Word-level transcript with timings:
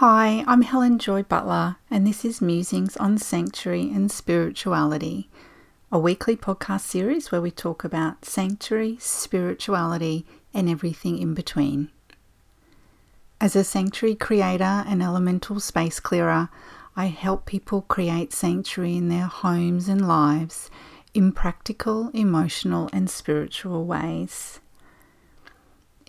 Hi, 0.00 0.44
I'm 0.46 0.62
Helen 0.62 0.98
Joy 0.98 1.24
Butler, 1.24 1.76
and 1.90 2.06
this 2.06 2.24
is 2.24 2.40
Musings 2.40 2.96
on 2.96 3.18
Sanctuary 3.18 3.90
and 3.94 4.10
Spirituality, 4.10 5.28
a 5.92 5.98
weekly 5.98 6.36
podcast 6.36 6.86
series 6.86 7.30
where 7.30 7.42
we 7.42 7.50
talk 7.50 7.84
about 7.84 8.24
sanctuary, 8.24 8.96
spirituality, 8.98 10.24
and 10.54 10.70
everything 10.70 11.18
in 11.18 11.34
between. 11.34 11.90
As 13.42 13.54
a 13.54 13.62
sanctuary 13.62 14.14
creator 14.14 14.84
and 14.88 15.02
elemental 15.02 15.60
space 15.60 16.00
clearer, 16.00 16.48
I 16.96 17.08
help 17.08 17.44
people 17.44 17.82
create 17.82 18.32
sanctuary 18.32 18.96
in 18.96 19.10
their 19.10 19.26
homes 19.26 19.86
and 19.86 20.08
lives 20.08 20.70
in 21.12 21.30
practical, 21.32 22.08
emotional, 22.14 22.88
and 22.90 23.10
spiritual 23.10 23.84
ways. 23.84 24.60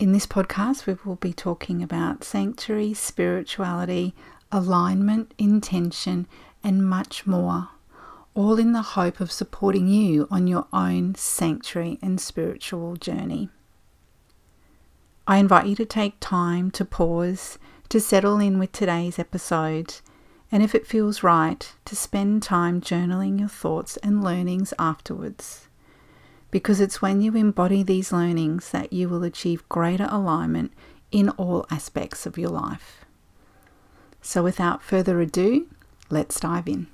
In 0.01 0.13
this 0.13 0.25
podcast, 0.25 0.87
we 0.87 0.97
will 1.05 1.17
be 1.17 1.31
talking 1.31 1.83
about 1.83 2.23
sanctuary, 2.23 2.91
spirituality, 2.91 4.15
alignment, 4.51 5.31
intention, 5.37 6.25
and 6.63 6.89
much 6.89 7.27
more, 7.27 7.69
all 8.33 8.57
in 8.57 8.71
the 8.71 8.81
hope 8.81 9.19
of 9.19 9.31
supporting 9.31 9.87
you 9.87 10.27
on 10.31 10.47
your 10.47 10.65
own 10.73 11.13
sanctuary 11.13 11.99
and 12.01 12.19
spiritual 12.19 12.95
journey. 12.95 13.49
I 15.27 15.37
invite 15.37 15.67
you 15.67 15.75
to 15.75 15.85
take 15.85 16.15
time 16.19 16.71
to 16.71 16.83
pause, 16.83 17.59
to 17.89 17.99
settle 17.99 18.39
in 18.39 18.57
with 18.57 18.71
today's 18.71 19.19
episode, 19.19 19.97
and 20.51 20.63
if 20.63 20.73
it 20.73 20.87
feels 20.87 21.21
right, 21.21 21.71
to 21.85 21.95
spend 21.95 22.41
time 22.41 22.81
journaling 22.81 23.37
your 23.39 23.49
thoughts 23.49 23.97
and 23.97 24.23
learnings 24.23 24.73
afterwards 24.79 25.67
because 26.51 26.81
it's 26.81 27.01
when 27.01 27.21
you 27.21 27.35
embody 27.35 27.81
these 27.81 28.11
learnings 28.11 28.71
that 28.71 28.91
you 28.91 29.07
will 29.07 29.23
achieve 29.23 29.67
greater 29.69 30.07
alignment 30.11 30.71
in 31.11 31.29
all 31.29 31.65
aspects 31.71 32.25
of 32.25 32.37
your 32.37 32.49
life. 32.49 33.05
So, 34.21 34.43
without 34.43 34.83
further 34.83 35.19
ado, 35.21 35.67
let's 36.09 36.39
dive 36.39 36.67
in. 36.67 36.87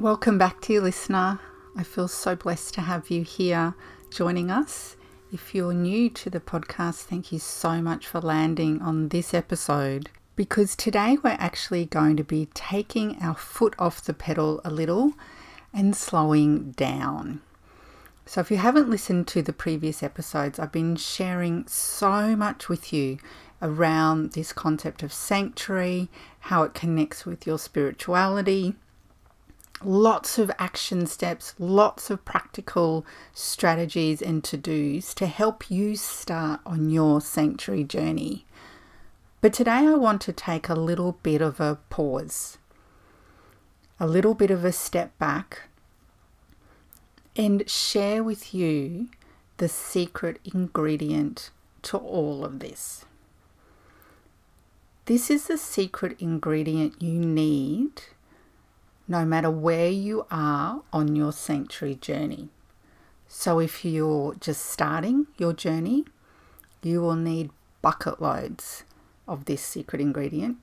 Welcome 0.00 0.36
back 0.36 0.60
to 0.62 0.72
you, 0.72 0.80
listener. 0.82 1.40
I 1.76 1.82
feel 1.82 2.06
so 2.06 2.36
blessed 2.36 2.74
to 2.74 2.82
have 2.82 3.10
you 3.10 3.22
here 3.22 3.74
joining 4.08 4.48
us. 4.48 4.94
If 5.32 5.56
you're 5.56 5.74
new 5.74 6.08
to 6.10 6.30
the 6.30 6.38
podcast, 6.38 7.02
thank 7.02 7.32
you 7.32 7.40
so 7.40 7.82
much 7.82 8.06
for 8.06 8.20
landing 8.20 8.80
on 8.80 9.08
this 9.08 9.34
episode 9.34 10.08
because 10.36 10.76
today 10.76 11.18
we're 11.24 11.30
actually 11.30 11.84
going 11.84 12.16
to 12.16 12.22
be 12.22 12.46
taking 12.54 13.20
our 13.20 13.34
foot 13.34 13.74
off 13.76 14.04
the 14.04 14.14
pedal 14.14 14.60
a 14.64 14.70
little 14.70 15.14
and 15.72 15.96
slowing 15.96 16.70
down. 16.72 17.42
So, 18.24 18.40
if 18.40 18.52
you 18.52 18.58
haven't 18.58 18.88
listened 18.88 19.26
to 19.28 19.42
the 19.42 19.52
previous 19.52 20.00
episodes, 20.00 20.60
I've 20.60 20.70
been 20.70 20.94
sharing 20.94 21.66
so 21.66 22.36
much 22.36 22.68
with 22.68 22.92
you 22.92 23.18
around 23.60 24.32
this 24.32 24.52
concept 24.52 25.02
of 25.02 25.12
sanctuary, 25.12 26.08
how 26.38 26.62
it 26.62 26.72
connects 26.72 27.26
with 27.26 27.48
your 27.48 27.58
spirituality, 27.58 28.76
lots 29.82 30.38
of 30.38 30.50
action 30.58 31.06
steps, 31.06 31.54
lots 31.58 32.10
of 32.10 32.24
practical 32.24 33.04
strategies 33.32 34.22
and 34.22 34.42
to 34.44 34.56
dos 34.56 35.14
to 35.14 35.26
help 35.26 35.70
you 35.70 35.96
start 35.96 36.60
on 36.64 36.90
your 36.90 37.20
sanctuary 37.20 37.84
journey. 37.84 38.46
But 39.40 39.52
today 39.52 39.72
I 39.72 39.94
want 39.94 40.22
to 40.22 40.32
take 40.32 40.68
a 40.68 40.74
little 40.74 41.12
bit 41.22 41.42
of 41.42 41.60
a 41.60 41.78
pause, 41.90 42.58
a 44.00 44.06
little 44.06 44.34
bit 44.34 44.50
of 44.50 44.64
a 44.64 44.72
step 44.72 45.18
back, 45.18 45.62
and 47.36 47.68
share 47.68 48.22
with 48.22 48.54
you 48.54 49.08
the 49.58 49.68
secret 49.68 50.40
ingredient 50.44 51.50
to 51.82 51.98
all 51.98 52.44
of 52.44 52.60
this. 52.60 53.04
This 55.06 55.30
is 55.30 55.48
the 55.48 55.58
secret 55.58 56.16
ingredient 56.18 57.02
you 57.02 57.18
need 57.18 58.02
no 59.06 59.24
matter 59.24 59.50
where 59.50 59.90
you 59.90 60.26
are 60.30 60.82
on 60.92 61.16
your 61.16 61.32
sanctuary 61.32 61.94
journey. 61.96 62.48
So, 63.26 63.58
if 63.58 63.84
you're 63.84 64.34
just 64.34 64.64
starting 64.64 65.26
your 65.38 65.52
journey, 65.52 66.04
you 66.82 67.00
will 67.00 67.16
need 67.16 67.50
bucket 67.82 68.20
loads 68.20 68.84
of 69.26 69.46
this 69.46 69.62
secret 69.62 70.00
ingredient. 70.00 70.58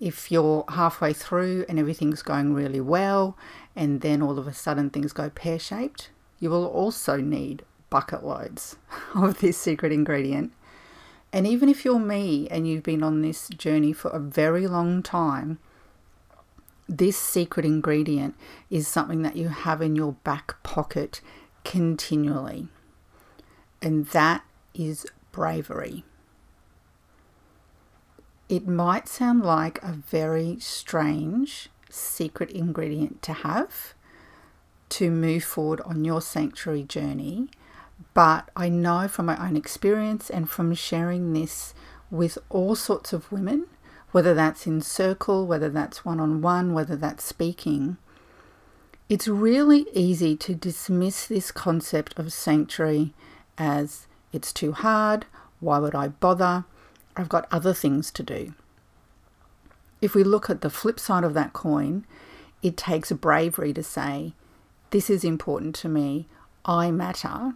If 0.00 0.32
you're 0.32 0.64
halfway 0.68 1.12
through 1.12 1.64
and 1.68 1.78
everything's 1.78 2.22
going 2.22 2.54
really 2.54 2.80
well, 2.80 3.36
and 3.76 4.00
then 4.00 4.20
all 4.20 4.38
of 4.38 4.48
a 4.48 4.52
sudden 4.52 4.90
things 4.90 5.12
go 5.12 5.30
pear 5.30 5.58
shaped, 5.58 6.10
you 6.40 6.50
will 6.50 6.66
also 6.66 7.18
need 7.18 7.62
bucket 7.88 8.24
loads 8.24 8.76
of 9.14 9.38
this 9.38 9.56
secret 9.56 9.92
ingredient. 9.92 10.52
And 11.32 11.46
even 11.46 11.68
if 11.68 11.84
you're 11.84 11.98
me 11.98 12.48
and 12.50 12.68
you've 12.68 12.82
been 12.82 13.02
on 13.02 13.22
this 13.22 13.48
journey 13.48 13.92
for 13.92 14.10
a 14.10 14.18
very 14.18 14.66
long 14.66 15.02
time, 15.02 15.58
this 16.88 17.16
secret 17.16 17.64
ingredient 17.64 18.34
is 18.70 18.88
something 18.88 19.22
that 19.22 19.36
you 19.36 19.48
have 19.48 19.80
in 19.80 19.96
your 19.96 20.12
back 20.24 20.62
pocket 20.62 21.20
continually. 21.64 22.68
And 23.80 24.06
that 24.06 24.44
is 24.74 25.06
bravery. 25.30 26.04
It 28.48 28.66
might 28.66 29.08
sound 29.08 29.42
like 29.42 29.82
a 29.82 29.92
very 29.92 30.58
strange 30.60 31.70
secret 31.88 32.50
ingredient 32.50 33.22
to 33.22 33.32
have 33.32 33.94
to 34.90 35.10
move 35.10 35.44
forward 35.44 35.80
on 35.82 36.04
your 36.04 36.20
sanctuary 36.20 36.82
journey, 36.82 37.48
but 38.12 38.50
I 38.54 38.68
know 38.68 39.08
from 39.08 39.26
my 39.26 39.42
own 39.42 39.56
experience 39.56 40.28
and 40.28 40.48
from 40.50 40.74
sharing 40.74 41.32
this 41.32 41.72
with 42.10 42.36
all 42.50 42.74
sorts 42.74 43.14
of 43.14 43.32
women 43.32 43.66
whether 44.12 44.34
that's 44.34 44.66
in 44.66 44.80
circle, 44.80 45.46
whether 45.46 45.68
that's 45.68 46.04
one 46.04 46.20
on 46.20 46.40
one, 46.40 46.72
whether 46.72 46.94
that's 46.94 47.24
speaking. 47.24 47.96
It's 49.08 49.26
really 49.26 49.86
easy 49.92 50.36
to 50.36 50.54
dismiss 50.54 51.26
this 51.26 51.50
concept 51.50 52.18
of 52.18 52.32
sanctuary 52.32 53.12
as 53.58 54.06
it's 54.32 54.52
too 54.52 54.72
hard, 54.72 55.26
why 55.60 55.78
would 55.78 55.94
I 55.94 56.08
bother? 56.08 56.64
I've 57.16 57.28
got 57.28 57.46
other 57.50 57.74
things 57.74 58.10
to 58.12 58.22
do. 58.22 58.54
If 60.00 60.14
we 60.14 60.24
look 60.24 60.48
at 60.48 60.62
the 60.62 60.70
flip 60.70 60.98
side 60.98 61.24
of 61.24 61.34
that 61.34 61.52
coin, 61.52 62.04
it 62.62 62.76
takes 62.76 63.12
bravery 63.12 63.72
to 63.74 63.82
say, 63.82 64.34
This 64.90 65.10
is 65.10 65.24
important 65.24 65.74
to 65.76 65.88
me, 65.88 66.26
I 66.64 66.90
matter. 66.90 67.54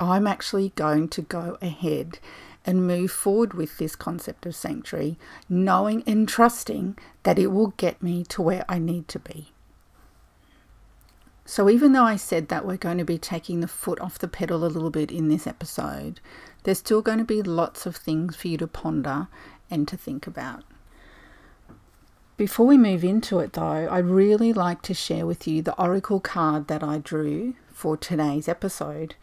I'm 0.00 0.26
actually 0.26 0.70
going 0.74 1.08
to 1.10 1.22
go 1.22 1.56
ahead 1.62 2.18
and 2.66 2.86
move 2.86 3.10
forward 3.10 3.54
with 3.54 3.78
this 3.78 3.94
concept 3.94 4.46
of 4.46 4.54
sanctuary, 4.54 5.18
knowing 5.48 6.02
and 6.06 6.28
trusting 6.28 6.96
that 7.22 7.38
it 7.38 7.48
will 7.48 7.74
get 7.76 8.02
me 8.02 8.24
to 8.24 8.42
where 8.42 8.64
I 8.68 8.78
need 8.78 9.08
to 9.08 9.18
be. 9.18 9.52
So, 11.46 11.68
even 11.68 11.92
though 11.92 12.04
I 12.04 12.16
said 12.16 12.48
that 12.48 12.66
we're 12.66 12.78
going 12.78 12.96
to 12.96 13.04
be 13.04 13.18
taking 13.18 13.60
the 13.60 13.68
foot 13.68 14.00
off 14.00 14.18
the 14.18 14.28
pedal 14.28 14.64
a 14.64 14.66
little 14.66 14.88
bit 14.90 15.12
in 15.12 15.28
this 15.28 15.46
episode, 15.46 16.20
there's 16.62 16.78
still 16.78 17.02
going 17.02 17.18
to 17.18 17.24
be 17.24 17.42
lots 17.42 17.84
of 17.84 17.96
things 17.96 18.34
for 18.34 18.48
you 18.48 18.56
to 18.58 18.66
ponder 18.66 19.28
and 19.70 19.86
to 19.88 19.96
think 19.96 20.26
about. 20.26 20.64
Before 22.36 22.66
we 22.66 22.78
move 22.78 23.04
into 23.04 23.38
it, 23.40 23.52
though, 23.52 23.88
I'd 23.90 24.06
really 24.06 24.52
like 24.52 24.82
to 24.82 24.94
share 24.94 25.26
with 25.26 25.46
you 25.46 25.62
the 25.62 25.78
oracle 25.80 26.18
card 26.18 26.66
that 26.68 26.82
I 26.82 26.98
drew 26.98 27.54
for 27.72 27.96
today's 27.96 28.48
episode, 28.48 29.14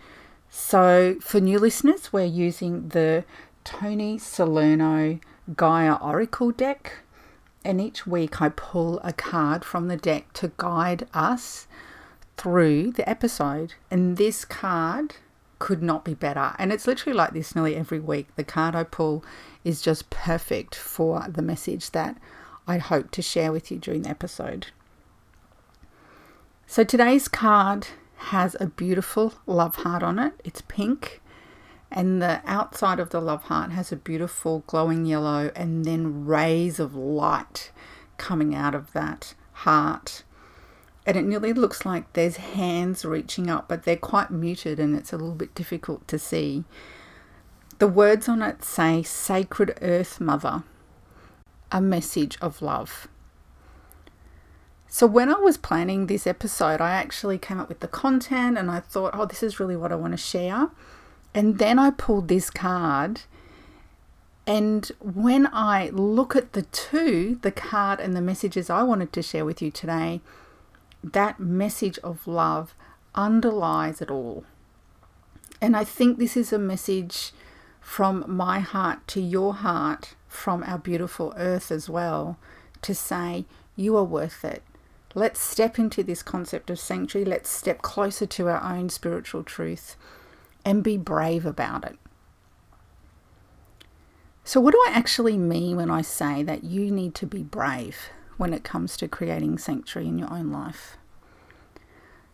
so, 0.53 1.15
for 1.21 1.39
new 1.39 1.57
listeners, 1.57 2.11
we're 2.11 2.25
using 2.25 2.89
the 2.89 3.23
Toni 3.63 4.17
Salerno 4.17 5.17
Gaia 5.55 5.93
Oracle 5.93 6.51
deck, 6.51 7.03
and 7.63 7.79
each 7.79 8.05
week 8.05 8.41
I 8.41 8.49
pull 8.49 8.99
a 8.99 9.13
card 9.13 9.63
from 9.63 9.87
the 9.87 9.95
deck 9.95 10.33
to 10.33 10.51
guide 10.57 11.07
us 11.13 11.67
through 12.35 12.91
the 12.91 13.09
episode. 13.09 13.75
And 13.89 14.17
this 14.17 14.43
card 14.43 15.15
could 15.57 15.81
not 15.81 16.03
be 16.03 16.15
better. 16.15 16.53
And 16.59 16.73
it's 16.73 16.85
literally 16.85 17.15
like 17.15 17.31
this 17.31 17.55
nearly 17.55 17.77
every 17.77 18.01
week. 18.01 18.27
The 18.35 18.43
card 18.43 18.75
I 18.75 18.83
pull 18.83 19.23
is 19.63 19.81
just 19.81 20.09
perfect 20.09 20.75
for 20.75 21.25
the 21.29 21.41
message 21.41 21.91
that 21.91 22.17
I 22.67 22.77
hope 22.77 23.11
to 23.11 23.21
share 23.21 23.53
with 23.53 23.71
you 23.71 23.77
during 23.77 24.01
the 24.01 24.09
episode. 24.09 24.67
So 26.67 26.83
today's 26.83 27.29
card 27.29 27.87
has 28.29 28.55
a 28.59 28.67
beautiful 28.67 29.33
love 29.45 29.77
heart 29.77 30.03
on 30.03 30.19
it. 30.19 30.33
It's 30.43 30.61
pink, 30.61 31.21
and 31.91 32.21
the 32.21 32.41
outside 32.45 32.99
of 32.99 33.09
the 33.09 33.19
love 33.21 33.43
heart 33.43 33.71
has 33.71 33.91
a 33.91 33.95
beautiful 33.95 34.63
glowing 34.67 35.05
yellow, 35.05 35.51
and 35.55 35.85
then 35.85 36.25
rays 36.25 36.79
of 36.79 36.95
light 36.95 37.71
coming 38.17 38.53
out 38.53 38.75
of 38.75 38.93
that 38.93 39.33
heart. 39.53 40.23
And 41.05 41.17
it 41.17 41.25
nearly 41.25 41.51
looks 41.51 41.83
like 41.83 42.13
there's 42.13 42.37
hands 42.37 43.03
reaching 43.03 43.49
up, 43.49 43.67
but 43.67 43.83
they're 43.83 43.97
quite 43.97 44.29
muted 44.29 44.79
and 44.79 44.95
it's 44.95 45.11
a 45.11 45.17
little 45.17 45.33
bit 45.33 45.55
difficult 45.55 46.07
to 46.07 46.19
see. 46.19 46.63
The 47.79 47.87
words 47.87 48.29
on 48.29 48.43
it 48.43 48.63
say 48.63 49.01
Sacred 49.01 49.79
Earth 49.81 50.21
Mother. 50.21 50.63
a 51.71 51.81
message 51.81 52.37
of 52.41 52.61
love. 52.61 53.07
So, 54.93 55.07
when 55.07 55.29
I 55.29 55.39
was 55.39 55.55
planning 55.55 56.07
this 56.07 56.27
episode, 56.27 56.81
I 56.81 56.91
actually 56.91 57.37
came 57.37 57.61
up 57.61 57.69
with 57.69 57.79
the 57.79 57.87
content 57.87 58.57
and 58.57 58.69
I 58.69 58.81
thought, 58.81 59.11
oh, 59.13 59.25
this 59.25 59.41
is 59.41 59.57
really 59.57 59.77
what 59.77 59.93
I 59.93 59.95
want 59.95 60.11
to 60.11 60.17
share. 60.17 60.69
And 61.33 61.59
then 61.59 61.79
I 61.79 61.91
pulled 61.91 62.27
this 62.27 62.49
card. 62.49 63.21
And 64.45 64.91
when 64.99 65.47
I 65.53 65.91
look 65.93 66.35
at 66.35 66.51
the 66.51 66.63
two, 66.63 67.39
the 67.41 67.53
card 67.53 68.01
and 68.01 68.17
the 68.17 68.21
messages 68.21 68.69
I 68.69 68.83
wanted 68.83 69.13
to 69.13 69.21
share 69.21 69.45
with 69.45 69.61
you 69.61 69.71
today, 69.71 70.19
that 71.01 71.39
message 71.39 71.97
of 71.99 72.27
love 72.27 72.75
underlies 73.15 74.01
it 74.01 74.11
all. 74.11 74.43
And 75.61 75.77
I 75.77 75.85
think 75.85 76.19
this 76.19 76.35
is 76.35 76.51
a 76.51 76.59
message 76.59 77.31
from 77.79 78.25
my 78.27 78.59
heart 78.59 79.07
to 79.07 79.21
your 79.21 79.53
heart, 79.53 80.15
from 80.27 80.63
our 80.63 80.77
beautiful 80.77 81.33
earth 81.37 81.71
as 81.71 81.89
well, 81.89 82.37
to 82.81 82.93
say, 82.93 83.45
you 83.77 83.95
are 83.95 84.03
worth 84.03 84.43
it. 84.43 84.63
Let's 85.13 85.41
step 85.41 85.77
into 85.77 86.03
this 86.03 86.23
concept 86.23 86.69
of 86.69 86.79
sanctuary. 86.79 87.25
Let's 87.25 87.49
step 87.49 87.81
closer 87.81 88.25
to 88.25 88.47
our 88.47 88.63
own 88.63 88.89
spiritual 88.89 89.43
truth 89.43 89.97
and 90.63 90.83
be 90.83 90.97
brave 90.97 91.45
about 91.45 91.85
it. 91.85 91.97
So, 94.43 94.59
what 94.59 94.71
do 94.73 94.83
I 94.87 94.91
actually 94.93 95.37
mean 95.37 95.77
when 95.77 95.91
I 95.91 96.01
say 96.01 96.43
that 96.43 96.63
you 96.63 96.91
need 96.91 97.13
to 97.15 97.27
be 97.27 97.43
brave 97.43 98.09
when 98.37 98.53
it 98.53 98.63
comes 98.63 98.97
to 98.97 99.07
creating 99.07 99.57
sanctuary 99.57 100.07
in 100.07 100.17
your 100.17 100.31
own 100.33 100.51
life? 100.51 100.97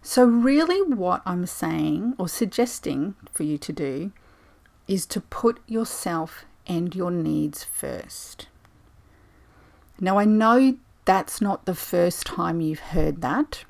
So, 0.01 0.23
really, 0.23 0.81
what 0.81 1.21
I'm 1.25 1.45
saying 1.45 2.15
or 2.17 2.29
suggesting 2.29 3.15
for 3.31 3.43
you 3.43 3.57
to 3.57 3.73
do 3.73 4.11
is 4.87 5.05
to 5.07 5.19
put 5.19 5.59
yourself 5.67 6.45
and 6.65 6.95
your 6.95 7.11
needs 7.11 7.63
first. 7.63 8.47
Now, 9.99 10.17
I 10.17 10.25
know 10.25 10.77
that's 11.07 11.39
not 11.39 11.65
the 11.65 11.73
first 11.73 12.25
time 12.25 12.59
you've 12.59 12.91
heard 12.91 13.21
that, 13.21 13.63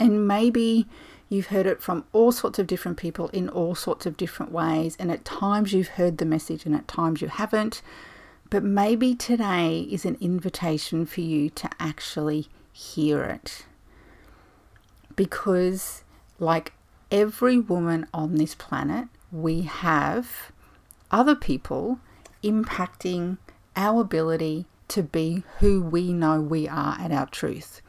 and 0.00 0.26
maybe 0.26 0.86
you've 1.28 1.48
heard 1.48 1.66
it 1.66 1.82
from 1.82 2.06
all 2.14 2.32
sorts 2.32 2.58
of 2.58 2.66
different 2.66 2.96
people 2.96 3.28
in 3.28 3.50
all 3.50 3.74
sorts 3.74 4.06
of 4.06 4.16
different 4.16 4.50
ways, 4.50 4.96
and 4.98 5.12
at 5.12 5.26
times 5.26 5.74
you've 5.74 5.88
heard 5.88 6.16
the 6.16 6.24
message 6.24 6.64
and 6.64 6.74
at 6.74 6.88
times 6.88 7.20
you 7.20 7.28
haven't. 7.28 7.82
But 8.48 8.64
maybe 8.64 9.14
today 9.14 9.86
is 9.90 10.06
an 10.06 10.16
invitation 10.22 11.04
for 11.04 11.20
you 11.20 11.50
to 11.50 11.68
actually 11.78 12.48
hear 12.72 13.22
it 13.24 13.66
because, 15.14 16.02
like 16.38 16.72
every 17.10 17.58
woman 17.58 18.06
on 18.14 18.36
this 18.36 18.54
planet, 18.54 19.08
we 19.30 19.62
have 19.62 20.50
other 21.10 21.34
people 21.34 22.00
impacting 22.42 23.36
our 23.76 24.00
ability 24.00 24.64
to 24.92 25.02
be 25.02 25.44
who 25.58 25.82
we 25.82 26.12
know 26.12 26.40
we 26.40 26.68
are 26.68 26.96
at 26.98 27.12
our 27.12 27.26
truth. 27.26 27.80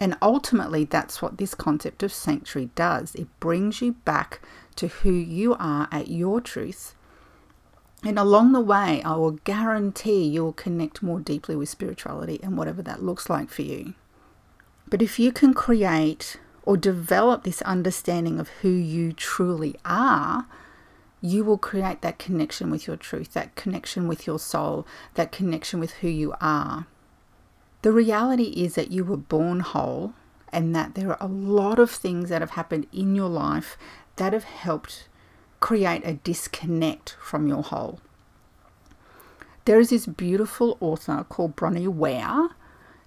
And 0.00 0.16
ultimately, 0.22 0.84
that's 0.84 1.20
what 1.20 1.38
this 1.38 1.54
concept 1.54 2.02
of 2.02 2.12
sanctuary 2.12 2.70
does. 2.74 3.14
It 3.14 3.28
brings 3.40 3.82
you 3.82 3.92
back 4.04 4.40
to 4.76 4.88
who 4.88 5.12
you 5.12 5.56
are 5.58 5.88
at 5.90 6.08
your 6.08 6.40
truth. 6.40 6.94
And 8.04 8.16
along 8.16 8.52
the 8.52 8.60
way, 8.60 9.02
I 9.02 9.16
will 9.16 9.32
guarantee 9.32 10.24
you'll 10.24 10.52
connect 10.52 11.02
more 11.02 11.18
deeply 11.18 11.56
with 11.56 11.68
spirituality 11.68 12.38
and 12.42 12.56
whatever 12.56 12.80
that 12.82 13.02
looks 13.02 13.28
like 13.28 13.50
for 13.50 13.62
you. 13.62 13.94
But 14.88 15.02
if 15.02 15.18
you 15.18 15.32
can 15.32 15.52
create 15.52 16.38
or 16.62 16.76
develop 16.76 17.42
this 17.42 17.60
understanding 17.62 18.38
of 18.38 18.48
who 18.62 18.68
you 18.68 19.12
truly 19.12 19.74
are, 19.84 20.46
you 21.20 21.44
will 21.44 21.58
create 21.58 22.00
that 22.02 22.18
connection 22.18 22.70
with 22.70 22.86
your 22.86 22.96
truth, 22.96 23.32
that 23.32 23.54
connection 23.56 24.08
with 24.08 24.26
your 24.26 24.38
soul, 24.38 24.86
that 25.14 25.32
connection 25.32 25.80
with 25.80 25.92
who 25.94 26.08
you 26.08 26.34
are. 26.40 26.86
The 27.82 27.92
reality 27.92 28.52
is 28.56 28.74
that 28.74 28.90
you 28.90 29.04
were 29.04 29.16
born 29.16 29.60
whole 29.60 30.14
and 30.52 30.74
that 30.74 30.94
there 30.94 31.10
are 31.10 31.18
a 31.20 31.30
lot 31.30 31.78
of 31.78 31.90
things 31.90 32.28
that 32.28 32.40
have 32.42 32.50
happened 32.50 32.86
in 32.92 33.14
your 33.14 33.28
life 33.28 33.76
that 34.16 34.32
have 34.32 34.44
helped 34.44 35.08
create 35.60 36.02
a 36.04 36.14
disconnect 36.14 37.16
from 37.20 37.46
your 37.46 37.62
whole. 37.62 38.00
There 39.64 39.78
is 39.78 39.90
this 39.90 40.06
beautiful 40.06 40.78
author 40.80 41.24
called 41.28 41.56
Bronnie 41.56 41.88
Ware 41.88 42.50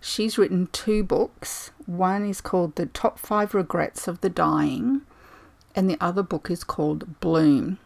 She's 0.03 0.39
written 0.39 0.67
two 0.71 1.03
books. 1.03 1.69
One 1.85 2.25
is 2.27 2.41
called 2.41 2.75
The 2.75 2.87
Top 2.87 3.19
Five 3.19 3.53
Regrets 3.53 4.07
of 4.07 4.21
the 4.21 4.29
Dying, 4.29 5.01
and 5.75 5.87
the 5.87 5.97
other 6.01 6.23
book 6.23 6.49
is 6.49 6.63
called 6.63 7.19
Bloom. 7.19 7.77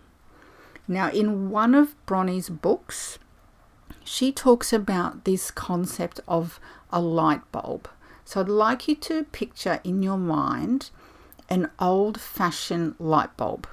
Now, 0.88 1.10
in 1.10 1.50
one 1.50 1.74
of 1.74 1.96
Bronnie's 2.06 2.50
books, 2.50 3.18
she 4.04 4.32
talks 4.32 4.72
about 4.72 5.26
this 5.26 5.50
concept 5.50 6.20
of 6.28 6.60
a 6.92 7.02
light 7.02 7.42
bulb. 7.52 7.90
So, 8.24 8.42
I'd 8.42 8.50
like 8.50 8.88
you 8.88 8.96
to 8.96 9.24
picture 9.26 9.80
in 9.84 10.04
your 10.04 10.18
mind 10.18 10.92
an 11.50 11.70
old 11.80 12.20
fashioned 12.20 12.96
light 13.00 13.36
bulb. 13.38 13.68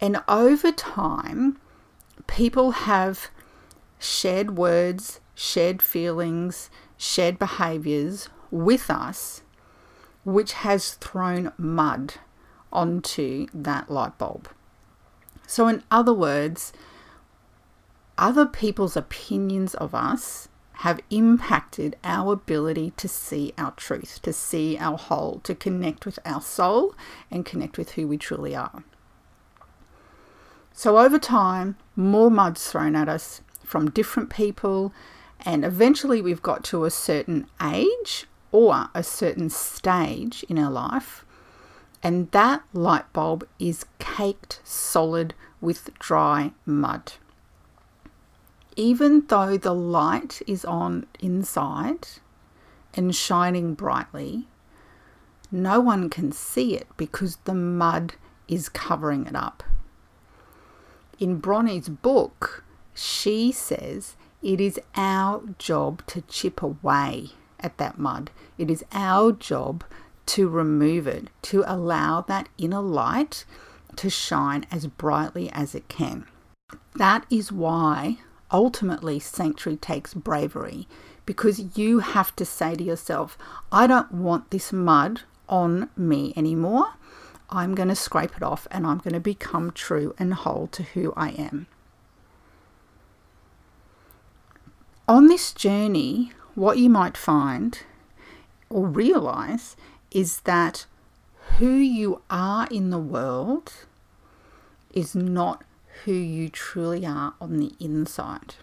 And 0.00 0.22
over 0.28 0.70
time, 0.70 1.58
people 2.26 2.72
have 2.72 3.30
shared 3.98 4.56
words, 4.56 5.20
shared 5.34 5.80
feelings, 5.80 6.70
shared 6.96 7.38
behaviors 7.38 8.28
with 8.50 8.90
us, 8.90 9.42
which 10.24 10.52
has 10.52 10.94
thrown 10.94 11.52
mud 11.56 12.14
onto 12.72 13.46
that 13.54 13.90
light 13.90 14.18
bulb. 14.18 14.48
So, 15.46 15.68
in 15.68 15.82
other 15.90 16.14
words, 16.14 16.72
other 18.16 18.46
people's 18.46 18.96
opinions 18.96 19.74
of 19.74 19.94
us 19.94 20.48
have 20.78 21.00
impacted 21.10 21.96
our 22.02 22.32
ability 22.32 22.92
to 22.96 23.08
see 23.08 23.52
our 23.56 23.72
truth, 23.72 24.20
to 24.22 24.32
see 24.32 24.76
our 24.78 24.98
whole, 24.98 25.40
to 25.44 25.54
connect 25.54 26.04
with 26.04 26.18
our 26.24 26.40
soul 26.40 26.94
and 27.30 27.46
connect 27.46 27.78
with 27.78 27.92
who 27.92 28.08
we 28.08 28.18
truly 28.18 28.56
are. 28.56 28.82
So, 30.72 30.98
over 30.98 31.18
time, 31.18 31.76
more 31.94 32.30
mud's 32.30 32.68
thrown 32.68 32.96
at 32.96 33.08
us 33.08 33.40
from 33.64 33.90
different 33.90 34.30
people, 34.30 34.92
and 35.40 35.64
eventually 35.64 36.20
we've 36.20 36.42
got 36.42 36.64
to 36.64 36.84
a 36.84 36.90
certain 36.90 37.46
age 37.62 38.26
or 38.50 38.88
a 38.94 39.02
certain 39.02 39.50
stage 39.50 40.44
in 40.48 40.58
our 40.58 40.70
life, 40.70 41.23
and 42.04 42.30
that 42.32 42.62
light 42.74 43.10
bulb 43.14 43.48
is 43.58 43.86
caked 43.98 44.60
solid 44.62 45.32
with 45.62 45.88
dry 45.98 46.52
mud. 46.66 47.14
Even 48.76 49.24
though 49.28 49.56
the 49.56 49.74
light 49.74 50.42
is 50.46 50.66
on 50.66 51.06
inside 51.18 52.06
and 52.92 53.14
shining 53.14 53.72
brightly, 53.72 54.46
no 55.50 55.80
one 55.80 56.10
can 56.10 56.30
see 56.30 56.74
it 56.76 56.86
because 56.98 57.36
the 57.44 57.54
mud 57.54 58.14
is 58.48 58.68
covering 58.68 59.26
it 59.26 59.34
up. 59.34 59.62
In 61.18 61.38
Bronnie's 61.38 61.88
book, 61.88 62.64
she 62.92 63.50
says 63.50 64.16
it 64.42 64.60
is 64.60 64.78
our 64.94 65.42
job 65.58 66.04
to 66.08 66.20
chip 66.22 66.60
away 66.60 67.30
at 67.60 67.78
that 67.78 67.98
mud. 67.98 68.30
It 68.58 68.70
is 68.70 68.84
our 68.92 69.32
job 69.32 69.84
to 70.26 70.48
remove 70.48 71.06
it, 71.06 71.28
to 71.42 71.64
allow 71.66 72.20
that 72.22 72.48
inner 72.58 72.80
light 72.80 73.44
to 73.96 74.10
shine 74.10 74.66
as 74.70 74.86
brightly 74.86 75.50
as 75.52 75.74
it 75.74 75.88
can. 75.88 76.26
That 76.96 77.26
is 77.30 77.52
why 77.52 78.18
ultimately 78.50 79.18
sanctuary 79.18 79.76
takes 79.76 80.14
bravery 80.14 80.86
because 81.26 81.76
you 81.78 82.00
have 82.00 82.34
to 82.36 82.44
say 82.44 82.74
to 82.74 82.84
yourself, 82.84 83.38
I 83.72 83.86
don't 83.86 84.12
want 84.12 84.50
this 84.50 84.72
mud 84.72 85.22
on 85.48 85.90
me 85.96 86.32
anymore. 86.36 86.94
I'm 87.50 87.74
going 87.74 87.88
to 87.88 87.96
scrape 87.96 88.36
it 88.36 88.42
off 88.42 88.66
and 88.70 88.86
I'm 88.86 88.98
going 88.98 89.14
to 89.14 89.20
become 89.20 89.70
true 89.70 90.14
and 90.18 90.34
whole 90.34 90.66
to 90.68 90.82
who 90.82 91.12
I 91.16 91.30
am. 91.30 91.66
On 95.06 95.26
this 95.28 95.52
journey, 95.52 96.32
what 96.54 96.78
you 96.78 96.88
might 96.88 97.16
find 97.16 97.80
or 98.70 98.86
realize 98.86 99.76
is 100.14 100.40
that 100.42 100.86
who 101.58 101.74
you 101.74 102.22
are 102.30 102.66
in 102.70 102.88
the 102.90 102.98
world 102.98 103.72
is 104.92 105.14
not 105.14 105.62
who 106.04 106.12
you 106.12 106.48
truly 106.48 107.04
are 107.04 107.34
on 107.40 107.58
the 107.58 107.72
inside. 107.78 108.54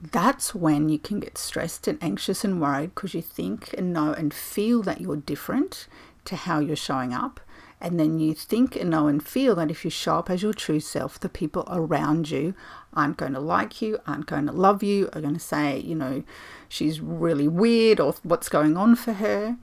That's 0.00 0.54
when 0.54 0.88
you 0.88 0.98
can 0.98 1.18
get 1.18 1.36
stressed 1.36 1.88
and 1.88 1.98
anxious 2.00 2.44
and 2.44 2.60
worried 2.60 2.94
because 2.94 3.14
you 3.14 3.22
think 3.22 3.74
and 3.76 3.92
know 3.92 4.12
and 4.12 4.32
feel 4.32 4.82
that 4.82 5.00
you're 5.00 5.16
different 5.16 5.88
to 6.26 6.36
how 6.36 6.60
you're 6.60 6.76
showing 6.76 7.12
up. 7.12 7.40
And 7.80 7.98
then 7.98 8.18
you 8.18 8.34
think 8.34 8.74
and 8.74 8.90
know 8.90 9.06
and 9.06 9.24
feel 9.24 9.54
that 9.54 9.70
if 9.70 9.84
you 9.84 9.90
show 9.90 10.16
up 10.16 10.30
as 10.30 10.42
your 10.42 10.52
true 10.52 10.80
self, 10.80 11.20
the 11.20 11.28
people 11.28 11.64
around 11.68 12.30
you 12.30 12.54
aren't 12.92 13.16
going 13.16 13.34
to 13.34 13.40
like 13.40 13.80
you, 13.80 13.98
aren't 14.06 14.26
going 14.26 14.46
to 14.46 14.52
love 14.52 14.82
you, 14.82 15.08
are 15.12 15.20
going 15.20 15.34
to 15.34 15.40
say, 15.40 15.78
you 15.78 15.94
know, 15.94 16.24
she's 16.68 17.00
really 17.00 17.46
weird 17.46 18.00
or 18.00 18.14
what's 18.24 18.48
going 18.48 18.76
on 18.76 18.96
for 18.96 19.12
her. 19.14 19.56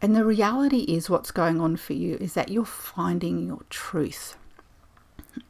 And 0.00 0.14
the 0.14 0.24
reality 0.24 0.82
is, 0.82 1.10
what's 1.10 1.32
going 1.32 1.60
on 1.60 1.76
for 1.76 1.94
you 1.94 2.16
is 2.20 2.34
that 2.34 2.50
you're 2.50 2.64
finding 2.64 3.44
your 3.44 3.62
truth. 3.68 4.36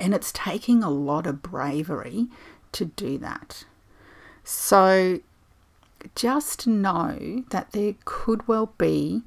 And 0.01 0.15
it's 0.15 0.33
taking 0.33 0.83
a 0.83 0.91
lot 0.91 1.27
of 1.27 1.43
bravery 1.43 2.29
to 2.73 2.87
do 2.87 3.19
that. 3.19 3.65
So 4.45 5.21
just 6.15 6.67
know 6.67 7.45
that 7.51 7.73
there 7.73 7.95
could 8.07 8.49
well 8.49 8.73
be 8.79 9.23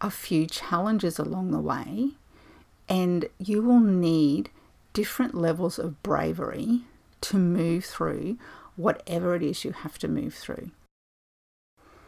a 0.00 0.10
few 0.10 0.46
challenges 0.46 1.18
along 1.18 1.50
the 1.52 1.60
way, 1.60 2.10
and 2.88 3.28
you 3.38 3.62
will 3.62 3.80
need 3.80 4.50
different 4.92 5.34
levels 5.34 5.78
of 5.78 6.02
bravery 6.02 6.82
to 7.20 7.36
move 7.36 7.84
through 7.84 8.38
whatever 8.76 9.34
it 9.34 9.42
is 9.42 9.64
you 9.64 9.72
have 9.72 9.98
to 9.98 10.08
move 10.08 10.34
through. 10.34 10.70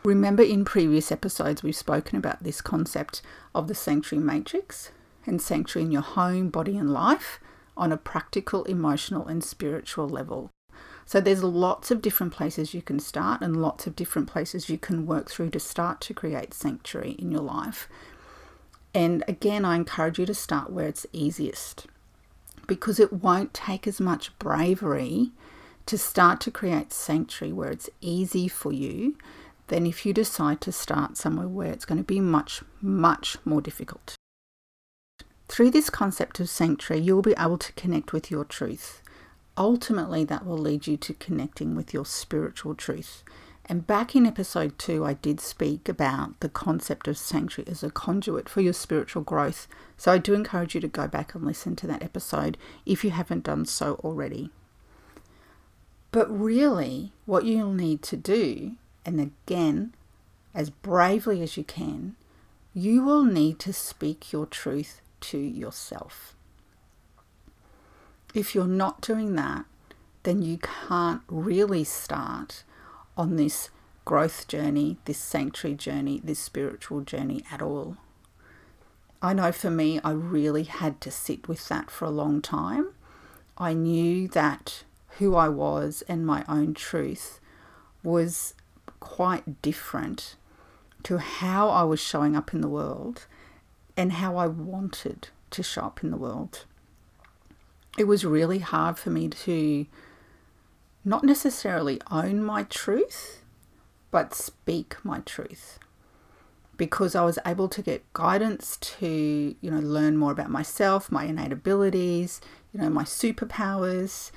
Remember, 0.05 0.43
in 0.43 0.65
previous 0.65 1.11
episodes, 1.11 1.63
we've 1.63 1.75
spoken 1.77 2.17
about 2.17 2.43
this 2.43 2.61
concept 2.61 3.21
of 3.55 3.69
the 3.69 3.75
sanctuary 3.75 4.25
matrix 4.25 4.91
and 5.27 5.43
sanctuary 5.43 5.87
in 5.87 5.93
your 5.93 6.03
home, 6.03 6.51
body, 6.51 6.79
and 6.79 6.93
life 6.93 7.41
on 7.77 7.93
a 7.93 7.97
practical, 7.97 8.65
emotional, 8.65 9.27
and 9.27 9.43
spiritual 9.43 10.09
level. 10.09 10.51
So, 11.05 11.21
there's 11.21 11.43
lots 11.43 11.91
of 11.91 12.01
different 12.01 12.33
places 12.33 12.75
you 12.75 12.83
can 12.83 13.01
start 13.01 13.41
and 13.41 13.61
lots 13.61 13.87
of 13.87 13.97
different 13.97 14.29
places 14.29 14.69
you 14.69 14.79
can 14.79 15.07
work 15.07 15.31
through 15.31 15.51
to 15.51 15.61
start 15.61 16.01
to 16.03 16.15
create 16.15 16.55
sanctuary 16.55 17.13
in 17.13 17.31
your 17.31 17.43
life. 17.43 17.89
And 18.95 19.23
again, 19.29 19.65
I 19.65 19.77
encourage 19.77 20.19
you 20.19 20.27
to 20.27 20.35
start 20.35 20.71
where 20.71 20.89
it's 20.89 21.07
easiest 21.13 21.87
because 22.67 23.01
it 23.01 23.13
won't 23.13 23.55
take 23.55 23.87
as 23.87 24.01
much 24.01 24.37
bravery 24.39 25.33
to 25.87 25.97
start 25.97 26.41
to 26.43 26.51
create 26.51 26.93
sanctuary 26.93 27.53
where 27.53 27.71
it's 27.71 27.91
easy 28.01 28.47
for 28.47 28.73
you 28.73 29.17
than 29.69 29.87
if 29.87 30.05
you 30.05 30.13
decide 30.13 30.61
to 30.61 30.73
start 30.73 31.17
somewhere 31.17 31.49
where 31.49 31.73
it's 31.73 31.85
going 31.85 31.99
to 31.99 32.05
be 32.05 32.21
much, 32.21 32.63
much 32.81 33.37
more 33.45 33.61
difficult. 33.61 34.15
Through 35.49 35.71
this 35.71 35.89
concept 35.89 36.41
of 36.41 36.51
sanctuary, 36.51 37.03
you'll 37.03 37.23
be 37.23 37.35
able 37.39 37.59
to 37.59 37.73
connect 37.73 38.13
with 38.13 38.31
your 38.31 38.45
truth. 38.45 39.03
Ultimately, 39.57 40.25
that 40.25 40.45
will 40.45 40.59
lead 40.59 40.87
you 40.87 40.97
to 40.99 41.15
connecting 41.15 41.75
with 41.75 41.95
your 41.95 42.05
spiritual 42.05 42.75
truth. 42.75 43.25
And 43.71 43.87
back 43.87 44.17
in 44.17 44.25
episode 44.25 44.79
two, 44.79 45.05
I 45.05 45.13
did 45.13 45.41
speak 45.41 45.91
about 45.91 46.41
the 46.41 46.49
concept 46.49 47.07
of 47.07 47.19
sanctuary 47.19 47.71
as 47.71 47.83
a 47.83 47.91
conduit 47.91 48.49
for 48.49 48.63
your 48.63 48.73
spiritual 48.73 49.23
growth. 49.23 49.69
So 49.99 50.11
I 50.11 50.17
do 50.17 50.33
encourage 50.33 50.75
you 50.75 50.81
to 50.81 50.89
go 50.89 51.07
back 51.07 51.35
and 51.35 51.45
listen 51.45 51.77
to 51.77 51.87
that 51.89 52.03
episode 52.03 52.57
if 52.87 53.05
you 53.05 53.11
haven't 53.11 53.45
done 53.45 53.67
so 53.67 53.97
already. 53.97 54.51
But 56.13 56.29
really, 56.31 57.13
what 57.27 57.45
you'll 57.45 57.75
need 57.75 58.03
to 58.05 58.17
do, 58.17 58.77
and 59.05 59.21
again, 59.21 59.93
as 60.55 60.71
bravely 60.71 61.43
as 61.43 61.59
you 61.59 61.65
can, 61.65 62.17
you 62.73 63.03
will 63.05 63.25
need 63.25 63.59
to 63.61 63.75
speak 63.75 64.33
your 64.33 64.47
truth 64.47 65.03
to 65.21 65.37
yourself. 65.37 66.35
If 68.33 68.55
you're 68.55 68.67
not 68.67 69.03
doing 69.03 69.35
that, 69.35 69.67
then 70.23 70.41
you 70.41 70.59
can't 70.59 71.21
really 71.29 71.85
start 71.85 72.63
on 73.19 73.37
this 73.37 73.69
growth 74.05 74.49
journey, 74.49 74.97
this 75.05 75.19
sanctuary 75.19 75.77
journey, 75.77 76.21
this 76.25 76.39
spiritual 76.39 77.03
journey 77.03 77.45
at 77.53 77.61
all. 77.61 77.99
I 79.21 79.35
know 79.35 79.53
for 79.53 79.71
me, 79.71 80.01
I 80.05 80.13
really 80.13 80.63
had 80.63 81.01
to 81.03 81.11
sit 81.11 81.49
with 81.49 81.69
that 81.69 81.91
for 81.91 82.05
a 82.07 82.11
long 82.11 82.41
time. 82.41 82.95
I 83.59 83.75
knew 83.75 84.29
that 84.29 84.85
who 85.19 85.35
I 85.35 85.49
was 85.49 86.03
and 86.09 86.25
my 86.25 86.45
own 86.49 86.73
truth 86.73 87.41
was 88.05 88.55
quite 89.01 89.61
different 89.61 90.37
to 91.03 91.19
how 91.19 91.69
I 91.69 91.83
was 91.83 92.01
showing 92.01 92.37
up 92.37 92.55
in 92.55 92.61
the 92.61 92.69
world 92.69 93.27
and 93.97 94.13
how 94.13 94.37
I 94.37 94.47
wanted 94.47 95.29
to 95.51 95.63
show 95.63 95.83
up 95.83 96.05
in 96.05 96.11
the 96.11 96.17
world. 96.17 96.65
It 97.99 98.07
was 98.07 98.25
really 98.25 98.61
hard 98.61 98.97
for 98.97 99.11
me 99.11 99.29
to 99.29 99.87
not 101.09 101.25
necessarily 101.25 102.01
own 102.11 102.43
my 102.43 102.65
truth, 102.65 103.43
but 104.11 104.35
speak 104.35 104.97
my 105.03 105.21
truth 105.21 105.79
because 106.77 107.17
I 107.17 107.25
was 107.25 107.39
able 107.45 107.69
to 107.69 107.83
get 107.83 108.11
guidance 108.13 108.77
to, 108.77 109.57
you 109.61 109.71
know, 109.71 109.81
learn 109.81 110.17
more 110.17 110.31
about 110.31 110.51
myself, 110.51 111.11
my 111.11 111.25
innate 111.25 111.53
abilities, 111.53 112.41
you 112.73 112.81
know, 112.81 112.89
my 112.89 113.03
superpowers, 113.03 114.31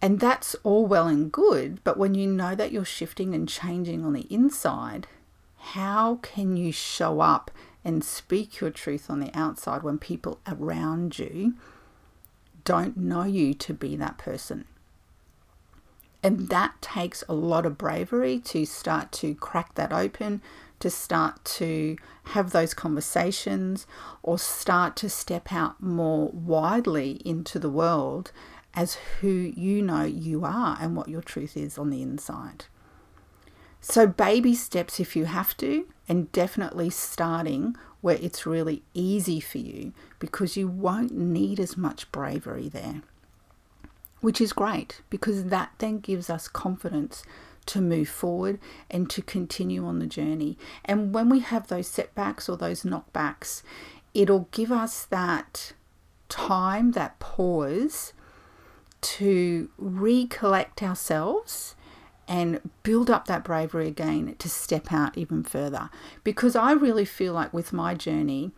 and 0.00 0.20
that's 0.20 0.54
all 0.62 0.86
well 0.86 1.08
and 1.08 1.32
good, 1.32 1.82
but 1.84 1.98
when 1.98 2.14
you 2.14 2.26
know 2.26 2.54
that 2.54 2.72
you're 2.72 2.84
shifting 2.84 3.34
and 3.34 3.48
changing 3.48 4.04
on 4.04 4.12
the 4.12 4.32
inside, 4.32 5.06
how 5.58 6.16
can 6.16 6.56
you 6.56 6.70
show 6.72 7.20
up 7.20 7.50
and 7.84 8.04
speak 8.04 8.60
your 8.60 8.70
truth 8.70 9.10
on 9.10 9.20
the 9.20 9.36
outside 9.36 9.82
when 9.82 9.98
people 9.98 10.38
around 10.46 11.18
you 11.18 11.54
don't 12.64 12.96
know 12.96 13.24
you 13.24 13.52
to 13.54 13.74
be 13.74 13.96
that 13.96 14.16
person? 14.16 14.64
And 16.22 16.48
that 16.48 16.80
takes 16.80 17.22
a 17.28 17.34
lot 17.34 17.66
of 17.66 17.78
bravery 17.78 18.38
to 18.40 18.64
start 18.64 19.12
to 19.12 19.34
crack 19.34 19.74
that 19.76 19.92
open, 19.92 20.42
to 20.80 20.90
start 20.90 21.44
to 21.44 21.96
have 22.24 22.50
those 22.50 22.74
conversations, 22.74 23.86
or 24.22 24.38
start 24.38 24.96
to 24.96 25.08
step 25.08 25.52
out 25.52 25.80
more 25.82 26.28
widely 26.30 27.22
into 27.24 27.58
the 27.58 27.70
world 27.70 28.32
as 28.74 28.98
who 29.20 29.28
you 29.28 29.80
know 29.80 30.04
you 30.04 30.44
are 30.44 30.76
and 30.80 30.96
what 30.96 31.08
your 31.08 31.22
truth 31.22 31.56
is 31.56 31.78
on 31.78 31.90
the 31.90 32.02
inside. 32.02 32.66
So, 33.80 34.06
baby 34.06 34.54
steps 34.54 34.98
if 34.98 35.14
you 35.14 35.26
have 35.26 35.56
to, 35.58 35.86
and 36.08 36.30
definitely 36.32 36.90
starting 36.90 37.76
where 38.00 38.18
it's 38.20 38.46
really 38.46 38.82
easy 38.94 39.40
for 39.40 39.58
you 39.58 39.92
because 40.18 40.56
you 40.56 40.68
won't 40.68 41.12
need 41.12 41.58
as 41.60 41.76
much 41.76 42.10
bravery 42.12 42.68
there, 42.68 43.02
which 44.20 44.40
is 44.40 44.52
great 44.52 45.02
because 45.10 45.44
that 45.46 45.72
then 45.78 45.98
gives 45.98 46.30
us 46.30 46.48
confidence 46.48 47.24
to 47.66 47.80
move 47.80 48.08
forward 48.08 48.58
and 48.90 49.10
to 49.10 49.20
continue 49.20 49.84
on 49.84 49.98
the 49.98 50.06
journey. 50.06 50.56
And 50.84 51.12
when 51.12 51.28
we 51.28 51.40
have 51.40 51.66
those 51.66 51.88
setbacks 51.88 52.48
or 52.48 52.56
those 52.56 52.82
knockbacks, 52.82 53.62
it'll 54.14 54.48
give 54.52 54.72
us 54.72 55.04
that 55.06 55.72
time, 56.28 56.92
that 56.92 57.18
pause 57.18 58.12
to 59.00 59.68
recollect 59.78 60.82
ourselves 60.82 61.74
and 62.28 62.60
build 62.82 63.10
up 63.10 63.26
that 63.26 63.44
bravery 63.44 63.86
again 63.86 64.34
to 64.38 64.48
step 64.48 64.92
out 64.92 65.16
even 65.16 65.42
further. 65.44 65.90
Because 66.24 66.56
I 66.56 66.72
really 66.72 67.04
feel 67.04 67.32
like 67.32 67.52
with 67.52 67.72
my 67.72 67.94
journey 67.94 68.52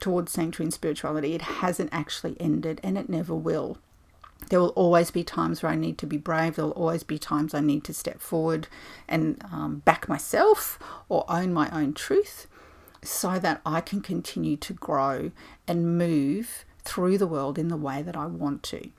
towards 0.00 0.32
sanctuary 0.32 0.66
and 0.66 0.74
spirituality, 0.74 1.34
it 1.34 1.42
hasn't 1.42 1.90
actually 1.92 2.36
ended 2.40 2.80
and 2.82 2.98
it 2.98 3.08
never 3.08 3.34
will. 3.34 3.78
There 4.48 4.60
will 4.60 4.68
always 4.70 5.10
be 5.10 5.24
times 5.24 5.62
where 5.62 5.72
I 5.72 5.76
need 5.76 5.98
to 5.98 6.06
be 6.06 6.16
brave. 6.16 6.56
There 6.56 6.64
will 6.64 6.72
always 6.72 7.02
be 7.02 7.18
times 7.18 7.54
I 7.54 7.60
need 7.60 7.84
to 7.84 7.94
step 7.94 8.20
forward 8.20 8.68
and 9.08 9.42
um, 9.52 9.82
back 9.84 10.08
myself 10.08 10.78
or 11.08 11.24
own 11.28 11.52
my 11.52 11.68
own 11.70 11.94
truth 11.94 12.46
so 13.02 13.38
that 13.38 13.60
I 13.64 13.80
can 13.80 14.00
continue 14.00 14.56
to 14.56 14.72
grow 14.72 15.30
and 15.66 15.98
move 15.98 16.64
through 16.84 17.18
the 17.18 17.26
world 17.26 17.58
in 17.58 17.68
the 17.68 17.76
way 17.76 18.02
that 18.02 18.16
I 18.16 18.26
want 18.26 18.62
to. 18.64 18.90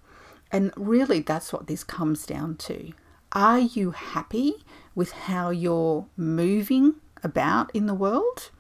And 0.51 0.72
really, 0.75 1.20
that's 1.20 1.51
what 1.51 1.68
this 1.68 1.84
comes 1.84 2.25
down 2.25 2.56
to. 2.58 2.94
Are 3.34 3.60
you 3.60 3.92
happy 3.92 4.54
with 4.96 5.12
how 5.12 5.50
you're 5.50 6.06
moving 6.16 6.96
about 7.24 7.74
in 7.75 7.86
the 7.86 7.94
world? 7.94 8.51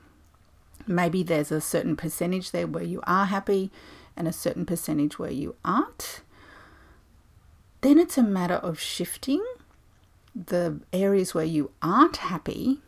Maybe 0.85 1.23
there's 1.23 1.51
a 1.51 1.61
certain 1.61 1.95
percentage 1.95 2.51
there 2.51 2.67
where 2.67 2.83
you 2.83 3.01
are 3.07 3.25
happy 3.25 3.71
and 4.15 4.27
a 4.27 4.33
certain 4.33 4.65
percentage 4.65 5.19
where 5.19 5.31
you 5.31 5.55
aren't. 5.63 6.21
Then 7.81 7.99
it's 7.99 8.17
a 8.17 8.23
matter 8.23 8.55
of 8.55 8.79
shifting 8.79 9.43
the 10.35 10.79
areas 10.93 11.33
where 11.33 11.45
you 11.45 11.71
aren't 11.81 12.17
happy 12.17 12.81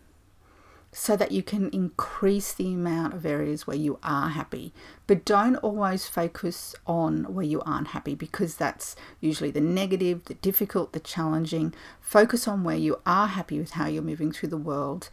so 0.92 1.16
that 1.16 1.32
you 1.32 1.44
can 1.44 1.70
increase 1.70 2.54
the 2.54 2.74
amount 2.74 3.14
of 3.14 3.26
areas 3.26 3.68
where 3.68 3.78
you 3.78 4.00
are 4.02 4.30
happy. 4.30 4.74
But 5.06 5.24
don't 5.24 5.56
always 5.58 6.08
focus 6.08 6.76
on 6.88 7.26
where 7.34 7.46
you 7.46 7.62
aren't 7.62 7.90
happy 7.90 8.16
because 8.16 8.56
that's 8.56 8.96
usually 9.20 9.52
the 9.52 9.62
negative, 9.62 10.26
the 10.26 10.34
difficult, 10.36 10.94
the 10.94 11.00
challenging. 11.00 11.74
Focus 12.02 12.48
on 12.48 12.64
where 12.64 12.76
you 12.76 13.00
are 13.06 13.28
happy 13.28 13.60
with 13.60 13.72
how 13.72 13.88
you're 13.88 14.02
moving 14.02 14.32
through 14.32 14.50
the 14.50 14.58
world. 14.58 15.10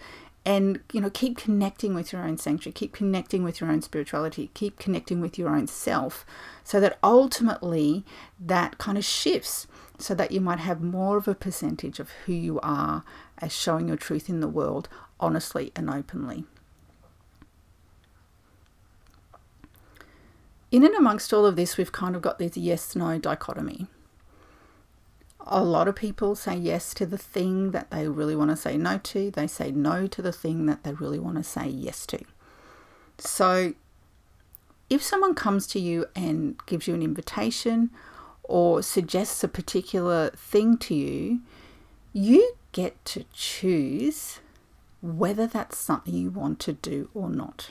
And 0.47 0.81
you 0.93 1.01
know, 1.01 1.11
keep 1.11 1.37
connecting 1.37 1.93
with 1.93 2.13
your 2.13 2.23
own 2.23 2.39
sanctuary, 2.39 2.73
keep 2.73 2.93
connecting 2.93 3.43
with 3.43 3.61
your 3.61 3.69
own 3.69 3.83
spirituality, 3.83 4.53
keep 4.55 4.79
connecting 4.79 5.21
with 5.21 5.37
your 5.37 5.49
own 5.49 5.67
self, 5.67 6.25
so 6.63 6.79
that 6.79 6.99
ultimately 7.03 8.05
that 8.39 8.79
kind 8.79 8.97
of 8.97 9.05
shifts 9.05 9.67
so 9.99 10.15
that 10.15 10.31
you 10.31 10.41
might 10.41 10.61
have 10.61 10.81
more 10.81 11.17
of 11.17 11.27
a 11.27 11.35
percentage 11.35 11.99
of 11.99 12.11
who 12.11 12.33
you 12.33 12.61
are 12.61 13.03
as 13.39 13.53
showing 13.53 13.89
your 13.89 13.97
truth 13.97 14.29
in 14.29 14.41
the 14.41 14.49
world 14.49 14.89
honestly 15.19 15.73
and 15.75 15.91
openly. 15.91 16.45
In 20.71 20.85
and 20.85 20.95
amongst 20.95 21.33
all 21.33 21.47
of 21.47 21.57
this, 21.57 21.77
we've 21.77 21.93
kind 21.93 22.15
of 22.15 22.23
got 22.23 22.39
this 22.39 22.57
yes 22.57 22.95
no 22.95 23.19
dichotomy. 23.19 23.87
A 25.47 25.63
lot 25.63 25.87
of 25.87 25.95
people 25.95 26.35
say 26.35 26.57
yes 26.57 26.93
to 26.95 27.07
the 27.07 27.19
thing 27.19 27.71
that 27.71 27.91
they 27.91 28.09
really 28.09 28.35
want 28.35 28.51
to 28.51 28.57
say 28.57 28.77
no 28.77 28.99
to, 28.99 29.31
they 29.31 29.47
say 29.47 29.71
no 29.71 30.07
to 30.09 30.21
the 30.21 30.33
thing 30.33 30.67
that 30.67 30.83
they 30.83 30.93
really 30.93 31.21
want 31.21 31.37
to 31.37 31.45
say 31.45 31.69
yes 31.69 32.05
to. 32.07 32.19
So, 33.19 33.75
if 34.91 35.03
someone 35.03 35.35
comes 35.35 35.67
to 35.69 35.81
you 35.81 36.07
and 36.15 36.57
gives 36.67 36.87
you 36.87 36.95
an 36.95 37.03
invitation 37.03 37.91
or 38.43 38.83
suggests 38.83 39.43
a 39.43 39.49
particular 39.49 40.31
thing 40.31 40.79
to 40.79 40.95
you, 40.95 41.41
you 42.13 42.55
get 42.73 43.05
to 43.05 43.25
choose 43.33 44.41
whether 45.01 45.47
that's 45.47 45.79
something 45.79 46.15
you 46.15 46.31
want 46.31 46.59
to 46.61 46.73
do 46.73 47.09
or 47.15 47.31
not. 47.31 47.71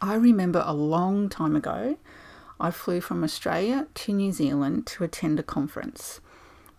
I 0.00 0.14
remember 0.14 0.62
a 0.66 0.74
long 0.74 1.28
time 1.28 1.56
ago, 1.56 1.96
I 2.60 2.70
flew 2.70 3.00
from 3.00 3.24
Australia 3.24 3.86
to 3.94 4.12
New 4.12 4.32
Zealand 4.32 4.86
to 4.88 5.04
attend 5.04 5.38
a 5.40 5.42
conference. 5.42 6.20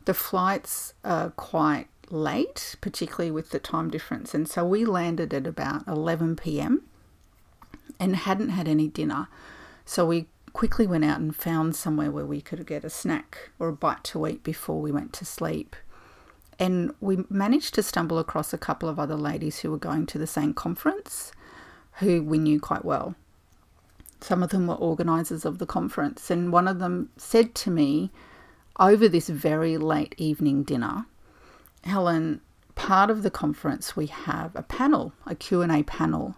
The 0.06 0.14
flights 0.14 0.94
are 1.04 1.32
quite 1.32 1.88
late, 2.10 2.76
particularly 2.82 3.32
with 3.32 3.50
the 3.50 3.60
time 3.60 3.90
difference, 3.90 4.34
and 4.34 4.48
so 4.48 4.64
we 4.66 4.86
landed 4.86 5.34
at 5.34 5.48
about 5.48 5.88
11 5.88 6.36
pm 6.36 6.84
and 8.00 8.16
hadn't 8.16 8.50
had 8.50 8.68
any 8.68 8.88
dinner. 8.88 9.28
So 9.86 10.06
we 10.06 10.28
quickly 10.54 10.88
went 10.88 11.04
out 11.04 11.20
and 11.20 11.36
found 11.36 11.76
somewhere 11.76 12.12
where 12.12 12.26
we 12.26 12.40
could 12.40 12.66
get 12.66 12.86
a 12.86 12.90
snack 12.90 13.50
or 13.60 13.68
a 13.68 13.74
bite 13.74 14.04
to 14.06 14.26
eat 14.28 14.44
before 14.44 14.80
we 14.80 14.92
went 14.92 15.12
to 15.14 15.26
sleep. 15.26 15.76
And 16.58 16.94
we 17.02 17.26
managed 17.30 17.74
to 17.76 17.84
stumble 17.84 18.20
across 18.20 18.54
a 18.54 18.58
couple 18.58 18.88
of 18.88 18.98
other 18.98 19.16
ladies 19.16 19.60
who 19.60 19.72
were 19.72 19.78
going 19.78 20.06
to 20.08 20.18
the 20.18 20.28
same 20.28 20.54
conference 20.54 21.34
who 22.00 22.22
we 22.24 22.38
knew 22.38 22.60
quite 22.60 22.86
well. 22.86 23.16
Some 24.22 24.44
of 24.44 24.50
them 24.50 24.68
were 24.68 24.76
organisers 24.76 25.46
of 25.46 25.60
the 25.60 25.66
conference, 25.66 26.32
and 26.32 26.52
one 26.52 26.68
of 26.68 26.80
them 26.80 27.10
said 27.18 27.54
to 27.56 27.72
me 27.72 28.12
over 28.80 29.08
this 29.08 29.30
very 29.30 29.78
late 29.78 30.16
evening 30.18 30.64
dinner, 30.64 31.06
Helen, 31.84 32.42
part 32.76 33.10
of 33.10 33.24
the 33.24 33.32
conference 33.32 33.96
we 33.96 34.08
have 34.08 34.56
a 34.56 34.64
panel, 34.64 35.14
a 35.26 35.36
Q&A 35.36 35.84
panel, 35.84 36.36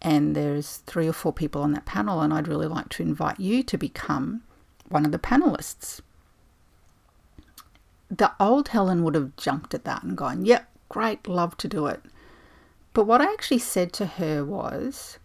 and 0.00 0.34
there's 0.34 0.78
three 0.78 1.06
or 1.06 1.12
four 1.12 1.32
people 1.32 1.62
on 1.62 1.72
that 1.72 1.84
panel 1.84 2.20
and 2.20 2.32
I'd 2.32 2.48
really 2.48 2.66
like 2.66 2.88
to 2.90 3.02
invite 3.02 3.38
you 3.38 3.62
to 3.64 3.76
become 3.76 4.42
one 4.88 5.04
of 5.04 5.12
the 5.12 5.18
panelists. 5.18 6.00
The 8.10 8.32
old 8.40 8.68
Helen 8.68 9.04
would 9.04 9.14
have 9.14 9.36
jumped 9.36 9.74
at 9.74 9.84
that 9.84 10.02
and 10.02 10.16
gone, 10.16 10.44
"Yep, 10.44 10.68
great, 10.88 11.28
love 11.28 11.56
to 11.58 11.68
do 11.68 11.86
it." 11.86 12.02
But 12.92 13.04
what 13.04 13.20
I 13.20 13.32
actually 13.32 13.58
said 13.58 13.92
to 13.94 14.06
her 14.06 14.44
was, 14.44 15.18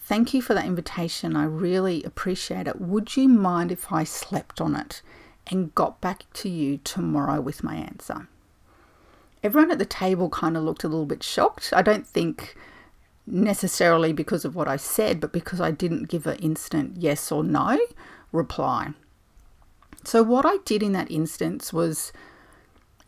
Thank 0.00 0.34
you 0.34 0.42
for 0.42 0.52
that 0.52 0.66
invitation. 0.66 1.34
I 1.34 1.44
really 1.44 2.02
appreciate 2.02 2.66
it. 2.66 2.78
Would 2.78 3.16
you 3.16 3.26
mind 3.26 3.72
if 3.72 3.90
I 3.90 4.04
slept 4.04 4.60
on 4.60 4.76
it 4.76 5.00
and 5.46 5.74
got 5.74 6.00
back 6.00 6.24
to 6.34 6.48
you 6.48 6.78
tomorrow 6.78 7.40
with 7.40 7.62
my 7.62 7.76
answer? 7.76 8.28
Everyone 9.42 9.70
at 9.70 9.78
the 9.78 9.84
table 9.84 10.30
kind 10.30 10.56
of 10.56 10.62
looked 10.62 10.84
a 10.84 10.88
little 10.88 11.06
bit 11.06 11.22
shocked. 11.22 11.72
I 11.74 11.82
don't 11.82 12.06
think 12.06 12.56
necessarily 13.26 14.12
because 14.12 14.44
of 14.44 14.54
what 14.54 14.68
I 14.68 14.76
said, 14.76 15.20
but 15.20 15.32
because 15.32 15.60
I 15.60 15.70
didn't 15.70 16.08
give 16.08 16.26
an 16.26 16.38
instant 16.38 16.96
yes 16.98 17.30
or 17.30 17.44
no 17.44 17.78
reply. 18.32 18.92
So, 20.04 20.22
what 20.22 20.44
I 20.44 20.58
did 20.64 20.82
in 20.82 20.92
that 20.92 21.10
instance 21.10 21.72
was 21.72 22.12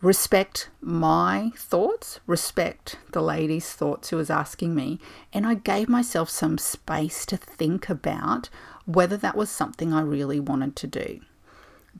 respect 0.01 0.69
my 0.81 1.51
thoughts, 1.55 2.19
respect 2.25 2.97
the 3.11 3.21
lady's 3.21 3.71
thoughts 3.71 4.09
who 4.09 4.17
was 4.17 4.29
asking 4.29 4.73
me, 4.73 4.99
and 5.33 5.45
I 5.45 5.55
gave 5.55 5.89
myself 5.89 6.29
some 6.29 6.57
space 6.57 7.25
to 7.27 7.37
think 7.37 7.89
about 7.89 8.49
whether 8.85 9.17
that 9.17 9.35
was 9.35 9.49
something 9.49 9.93
I 9.93 10.01
really 10.01 10.39
wanted 10.39 10.75
to 10.77 10.87
do. 10.87 11.19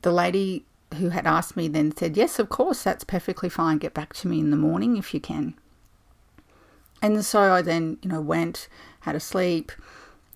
The 0.02 0.12
lady 0.12 0.64
who 0.96 1.10
had 1.10 1.26
asked 1.26 1.56
me 1.56 1.68
then 1.68 1.94
said, 1.96 2.16
Yes, 2.16 2.38
of 2.38 2.48
course, 2.48 2.82
that's 2.82 3.04
perfectly 3.04 3.48
fine. 3.48 3.78
Get 3.78 3.94
back 3.94 4.14
to 4.14 4.28
me 4.28 4.40
in 4.40 4.50
the 4.50 4.56
morning 4.56 4.96
if 4.96 5.12
you 5.12 5.20
can. 5.20 5.54
And 7.00 7.24
so 7.24 7.52
I 7.52 7.62
then, 7.62 7.98
you 8.02 8.10
know, 8.10 8.20
went, 8.20 8.68
had 9.00 9.14
a 9.14 9.20
sleep, 9.20 9.70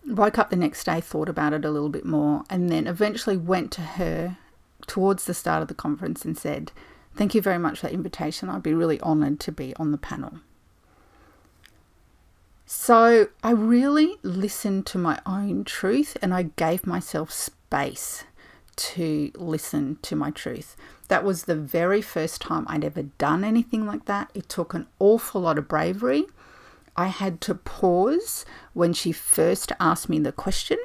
woke 0.07 0.39
up 0.39 0.51
the 0.51 0.57
next 0.57 0.85
day, 0.85 1.01
thought 1.01 1.29
about 1.29 1.53
it 1.53 1.65
a 1.65 1.71
little 1.71 1.89
bit 1.89 2.05
more, 2.05 2.45
and 2.49 2.71
then 2.71 2.87
eventually 2.87 3.37
went 3.37 3.73
to 3.73 3.81
her 3.81 4.39
towards 4.87 5.25
the 5.25 5.35
start 5.35 5.63
of 5.63 5.69
the 5.69 5.75
conference 5.75 6.25
and 6.25 6.37
said, 6.37 6.73
Thank 7.15 7.35
you 7.35 7.43
very 7.43 7.59
much 7.59 7.81
for 7.81 7.87
that 7.87 7.95
invitation. 7.95 8.49
I'd 8.49 8.63
be 8.63 8.75
really 8.75 9.01
honoured 9.01 9.39
to 9.41 9.53
be 9.53 9.75
on 9.77 9.93
the 9.93 9.99
panel. 9.99 10.41
So 12.65 13.29
I 13.43 13.51
really 13.51 14.17
listened 14.23 14.87
to 14.87 14.99
my 14.99 15.21
own 15.27 15.65
truth 15.65 16.17
and 16.23 16.33
I 16.33 16.45
gave 16.57 16.87
myself 16.87 17.31
space 17.31 18.25
to 18.77 19.31
listen 19.37 19.99
to 20.03 20.17
my 20.17 20.31
truth. 20.31 20.77
That 21.09 21.25
was 21.25 21.45
the 21.45 21.57
very 21.57 22.01
first 22.01 22.41
time 22.41 22.65
I'd 22.69 22.85
ever 22.85 23.03
done 23.03 23.45
anything 23.45 23.87
like 23.87 24.07
that. 24.07 24.31
It 24.35 24.49
took 24.49 24.75
an 24.75 24.87
awful 24.99 25.43
lot 25.43 25.59
of 25.59 25.69
bravery. 25.69 26.27
I 26.97 27.07
had 27.07 27.41
to 27.43 27.55
pause 27.55 28.45
when 28.73 28.93
she 28.93 29.13
first 29.13 29.73
asked 29.81 30.09
me 30.09 30.19
the 30.19 30.33
question 30.33 30.79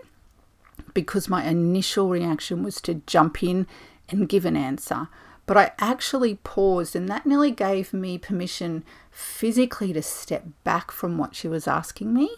because 0.93 1.30
my 1.30 1.45
initial 1.45 2.10
reaction 2.10 2.63
was 2.63 2.82
to 2.82 3.02
jump 3.06 3.43
in 3.43 3.67
and 4.10 4.30
give 4.30 4.45
an 4.45 4.56
answer. 4.56 5.10
But 5.45 5.58
I 5.58 5.71
actually 5.80 6.36
paused, 6.36 6.95
and 6.95 7.08
that 7.08 7.26
nearly 7.26 7.52
gave 7.52 7.93
me 7.93 8.17
permission 8.17 8.84
physically 9.12 9.93
to 9.93 10.02
step 10.02 10.45
back 10.63 10.91
from 10.91 11.17
what 11.17 11.36
she 11.36 11.47
was 11.47 11.67
asking 11.67 12.13
me 12.13 12.30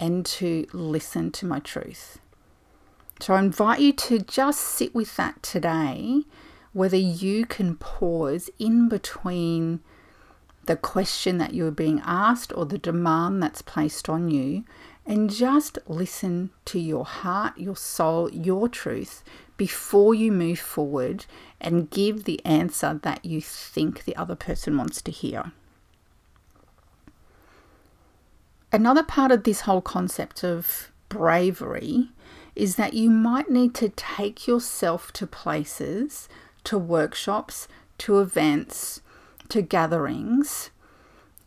and 0.00 0.26
to 0.26 0.66
listen 0.72 1.30
to 1.32 1.46
my 1.46 1.60
truth. 1.60 2.18
So 3.20 3.34
I 3.34 3.40
invite 3.40 3.80
you 3.80 3.92
to 3.92 4.18
just 4.18 4.60
sit 4.60 4.94
with 4.94 5.16
that 5.16 5.42
today, 5.42 6.22
whether 6.72 6.96
you 6.96 7.44
can 7.44 7.76
pause 7.76 8.48
in 8.58 8.88
between 8.88 9.80
the 10.64 10.76
question 10.76 11.36
that 11.38 11.52
you're 11.52 11.70
being 11.70 12.00
asked 12.04 12.52
or 12.56 12.64
the 12.64 12.78
demand 12.78 13.42
that's 13.42 13.60
placed 13.60 14.08
on 14.08 14.30
you 14.30 14.64
and 15.04 15.28
just 15.28 15.78
listen 15.86 16.50
to 16.66 16.78
your 16.78 17.04
heart, 17.04 17.58
your 17.58 17.76
soul, 17.76 18.30
your 18.30 18.68
truth 18.68 19.22
before 19.58 20.14
you 20.14 20.32
move 20.32 20.58
forward 20.58 21.26
and 21.60 21.90
give 21.90 22.24
the 22.24 22.44
answer 22.46 23.00
that 23.02 23.22
you 23.24 23.42
think 23.42 24.04
the 24.04 24.16
other 24.16 24.36
person 24.36 24.78
wants 24.78 25.02
to 25.02 25.10
hear. 25.10 25.52
Another 28.72 29.02
part 29.02 29.30
of 29.32 29.44
this 29.44 29.62
whole 29.62 29.82
concept 29.82 30.42
of 30.42 30.90
bravery 31.08 32.08
is 32.54 32.76
that 32.76 32.94
you 32.94 33.10
might 33.10 33.50
need 33.50 33.74
to 33.74 33.88
take 33.90 34.46
yourself 34.46 35.12
to 35.12 35.26
places, 35.26 36.28
to 36.64 36.78
workshops, 36.78 37.68
to 37.98 38.20
events, 38.20 39.00
to 39.48 39.62
gatherings 39.62 40.70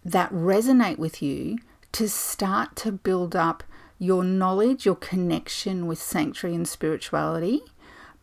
that 0.05 0.31
resonate 0.31 0.97
with 0.97 1.21
you 1.21 1.57
to 1.93 2.09
start 2.09 2.75
to 2.75 2.91
build 2.91 3.35
up 3.35 3.63
your 3.99 4.23
knowledge, 4.23 4.85
your 4.85 4.95
connection 4.95 5.87
with 5.87 6.01
sanctuary 6.01 6.55
and 6.55 6.67
spirituality, 6.67 7.61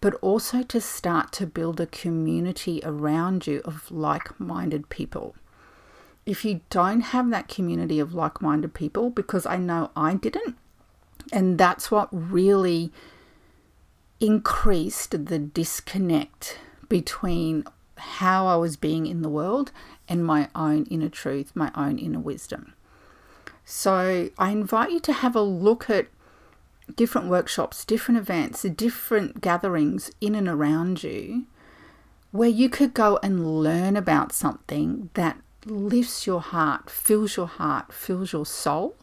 but 0.01 0.15
also 0.15 0.63
to 0.63 0.81
start 0.81 1.33
to 1.33 1.47
build 1.47 1.81
a 1.81 1.87
community 1.87 2.81
around 2.85 3.47
you 3.47 3.61
of 3.65 3.91
like 3.91 4.39
minded 4.39 4.89
people. 4.89 5.35
If 6.27 6.45
you 6.45 6.61
don't 6.69 7.01
have 7.01 7.31
that 7.31 7.49
community 7.49 7.99
of 7.99 8.13
like 8.13 8.43
minded 8.43 8.75
people, 8.75 9.11
because 9.11 9.47
I 9.47 9.57
know 9.57 9.91
I 9.97 10.15
didn't, 10.15 10.57
and 11.33 11.59
that's 11.59 11.91
what 11.91 12.09
really 12.13 12.93
increased 14.21 15.27
the 15.27 15.39
disconnect 15.39 16.59
between 16.89 17.65
how 17.97 18.47
I 18.47 18.57
was 18.57 18.77
being 18.77 19.07
in 19.07 19.23
the 19.23 19.29
world 19.29 19.73
and 20.09 20.25
my 20.25 20.49
own 20.55 20.85
inner 20.87 21.09
truth, 21.09 21.53
my 21.55 21.71
own 21.75 21.99
inner 21.99 22.19
wisdom. 22.19 22.75
So 23.65 24.31
I 24.39 24.51
invite 24.51 24.91
you 24.91 25.01
to 25.01 25.13
have 25.13 25.37
a 25.37 25.43
look 25.43 25.89
at 25.89 26.09
different 26.97 27.29
workshops, 27.29 27.85
different 27.85 28.19
events, 28.19 28.63
different 28.63 29.41
gatherings 29.41 30.11
in 30.21 30.35
and 30.35 30.49
around 30.49 31.03
you 31.05 31.47
where 32.33 32.49
you 32.49 32.69
could 32.69 32.95
go 32.95 33.19
and 33.23 33.61
learn 33.61 33.97
about 33.97 34.33
something 34.33 35.11
that 35.15 35.39
lifts 35.67 36.27
your 36.27 36.41
heart, 36.41 36.89
fills 36.89 37.37
your 37.37 37.47
heart, 37.47 37.93
fills 37.93 38.33
your 38.33 38.47
soul, 38.47 38.97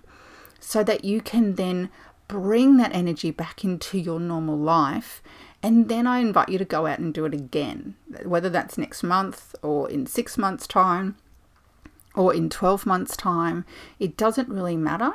so 0.59 0.83
that 0.83 1.03
you 1.05 1.21
can 1.21 1.55
then 1.55 1.89
bring 2.27 2.77
that 2.77 2.93
energy 2.93 3.31
back 3.31 3.63
into 3.63 3.97
your 3.97 4.19
normal 4.19 4.57
life. 4.57 5.21
And 5.63 5.89
then 5.89 6.05
I 6.05 6.19
invite 6.19 6.49
you 6.49 6.57
to 6.57 6.65
go 6.65 6.85
out 6.85 6.99
and 6.99 7.13
do 7.13 7.25
it 7.25 7.33
again, 7.33 7.95
whether 8.23 8.49
that's 8.49 8.77
next 8.77 9.03
month 9.03 9.55
or 9.61 9.89
in 9.89 10.05
six 10.05 10.37
months' 10.37 10.67
time 10.67 11.15
or 12.15 12.33
in 12.33 12.49
12 12.49 12.85
months' 12.85 13.17
time. 13.17 13.65
It 13.99 14.17
doesn't 14.17 14.49
really 14.49 14.77
matter 14.77 15.13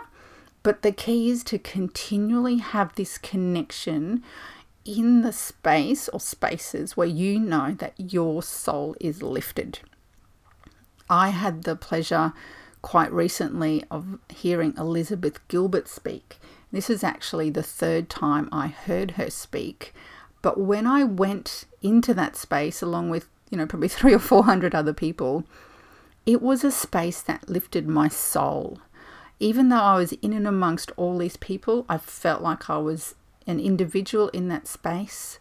but 0.62 0.83
the 0.83 0.92
key 0.92 1.31
is 1.31 1.42
to 1.44 1.59
continually 1.59 2.59
have 2.59 2.94
this 2.94 3.18
connection 3.18 4.22
in 4.85 5.22
the 5.22 5.33
space 5.33 6.09
or 6.09 6.20
spaces 6.20 6.96
where 6.96 7.07
you 7.07 7.38
know 7.38 7.75
that 7.79 7.94
your 7.96 8.42
soul 8.42 8.96
is 9.01 9.22
lifted. 9.22 9.81
I 11.09 11.31
had 11.31 11.64
the 11.64 11.77
pleasure 11.77 12.33
quite 12.81 13.12
recently 13.12 13.85
of 13.90 14.18
hearing 14.29 14.75
Elizabeth 14.77 15.46
Gilbert 15.48 15.88
speak. 15.88 16.38
This 16.73 16.91
is 16.91 17.05
actually 17.05 17.51
the 17.51 17.63
third 17.63 18.09
time 18.09 18.49
I 18.51 18.69
heard 18.69 19.13
her 19.13 19.31
speak. 19.31 19.95
But 20.41 20.59
when 20.59 20.87
I 20.87 21.05
went 21.05 21.67
into 21.83 22.15
that 22.15 22.35
space 22.35 22.83
along 22.83 23.11
with, 23.11 23.29
you 23.51 23.59
know, 23.59 23.67
probably 23.67 23.89
three 23.89 24.15
or 24.15 24.19
four 24.19 24.45
hundred 24.45 24.75
other 24.75 24.95
people, 24.95 25.45
it 26.27 26.43
was 26.43 26.65
a 26.65 26.73
space 26.73 27.21
that 27.23 27.49
lifted 27.49 27.87
my 27.87 28.09
soul 28.09 28.79
even 29.43 29.71
though 29.71 29.77
I 29.77 29.97
was 29.97 30.13
in 30.13 30.33
and 30.33 30.47
amongst 30.47 30.93
all 30.97 31.19
these 31.19 31.37
people, 31.37 31.85
I 31.89 31.99
felt 31.99 32.43
like 32.43 32.71
I 32.71 32.79
was 32.79 33.17
an 33.45 33.59
individual 33.59 34.29
in 34.29 34.47
that 34.51 34.69
space. 34.69 35.41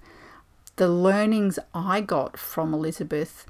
The 0.78 0.88
learnings 0.88 1.60
I 1.72 2.02
got 2.02 2.36
from 2.36 2.74
Elizabeth 2.74 3.46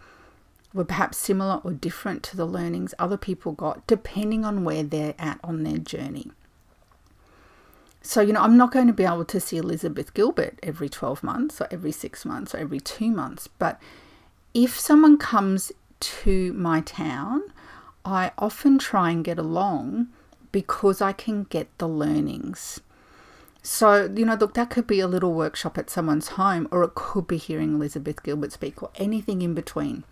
were 0.73 0.83
perhaps 0.83 1.17
similar 1.17 1.61
or 1.63 1.71
different 1.71 2.21
to 2.23 2.35
the 2.35 2.43
learnings 2.45 2.93
other 2.99 3.15
people 3.15 3.53
got, 3.53 3.87
depending 3.87 4.43
on 4.43 4.65
where 4.65 4.83
they're 4.83 5.15
at 5.17 5.39
on 5.41 5.63
their 5.63 5.77
journey. 5.77 6.31
So, 8.01 8.21
you 8.21 8.33
know, 8.33 8.41
I'm 8.41 8.57
not 8.57 8.71
going 8.71 8.87
to 8.87 8.93
be 8.93 9.03
able 9.03 9.25
to 9.25 9.39
see 9.39 9.57
Elizabeth 9.57 10.13
Gilbert 10.13 10.57
every 10.63 10.89
12 10.89 11.23
months 11.23 11.61
or 11.61 11.67
every 11.69 11.91
six 11.91 12.25
months 12.25 12.55
or 12.55 12.57
every 12.57 12.79
two 12.79 13.11
months. 13.11 13.47
But 13.47 13.79
if 14.53 14.79
someone 14.79 15.17
comes 15.17 15.71
to 15.99 16.53
my 16.53 16.81
town, 16.81 17.43
I 18.03 18.31
often 18.37 18.79
try 18.79 19.11
and 19.11 19.23
get 19.23 19.37
along 19.37 20.07
because 20.51 21.01
I 21.01 21.13
can 21.13 21.43
get 21.43 21.67
the 21.77 21.87
learnings. 21.87 22.81
So, 23.63 24.11
you 24.13 24.25
know, 24.25 24.33
look, 24.33 24.55
that 24.55 24.71
could 24.71 24.87
be 24.87 24.99
a 24.99 25.07
little 25.07 25.33
workshop 25.33 25.77
at 25.77 25.91
someone's 25.91 26.29
home, 26.29 26.67
or 26.71 26.83
it 26.83 26.95
could 26.95 27.27
be 27.27 27.37
hearing 27.37 27.75
Elizabeth 27.75 28.23
Gilbert 28.23 28.51
speak, 28.51 28.81
or 28.81 28.89
anything 28.95 29.43
in 29.43 29.53
between. 29.53 30.03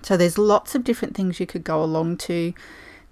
So, 0.00 0.16
there's 0.16 0.38
lots 0.38 0.74
of 0.74 0.82
different 0.82 1.14
things 1.14 1.38
you 1.38 1.46
could 1.46 1.64
go 1.64 1.84
along 1.84 2.16
to 2.18 2.54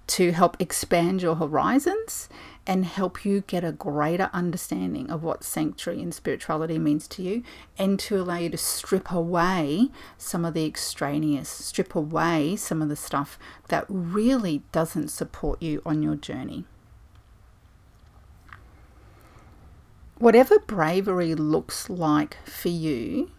to 0.07 0.31
help 0.31 0.57
expand 0.59 1.21
your 1.21 1.35
horizons 1.35 2.27
and 2.67 2.85
help 2.85 3.25
you 3.25 3.41
get 3.41 3.63
a 3.63 3.71
greater 3.71 4.29
understanding 4.33 5.09
of 5.09 5.23
what 5.23 5.43
sanctuary 5.43 6.01
and 6.01 6.13
spirituality 6.13 6.77
means 6.77 7.07
to 7.07 7.23
you 7.23 7.43
and 7.77 7.99
to 7.99 8.19
allow 8.19 8.37
you 8.37 8.49
to 8.49 8.57
strip 8.57 9.11
away 9.11 9.89
some 10.17 10.45
of 10.45 10.53
the 10.53 10.65
extraneous, 10.65 11.49
strip 11.49 11.95
away 11.95 12.55
some 12.55 12.81
of 12.81 12.89
the 12.89 12.95
stuff 12.95 13.39
that 13.69 13.85
really 13.89 14.61
doesn't 14.71 15.07
support 15.07 15.61
you 15.61 15.81
on 15.85 16.03
your 16.03 16.15
journey. 16.15 16.65
Whatever 20.17 20.59
bravery 20.59 21.33
looks 21.33 21.89
like 21.89 22.37
for 22.45 22.69
you 22.69 23.31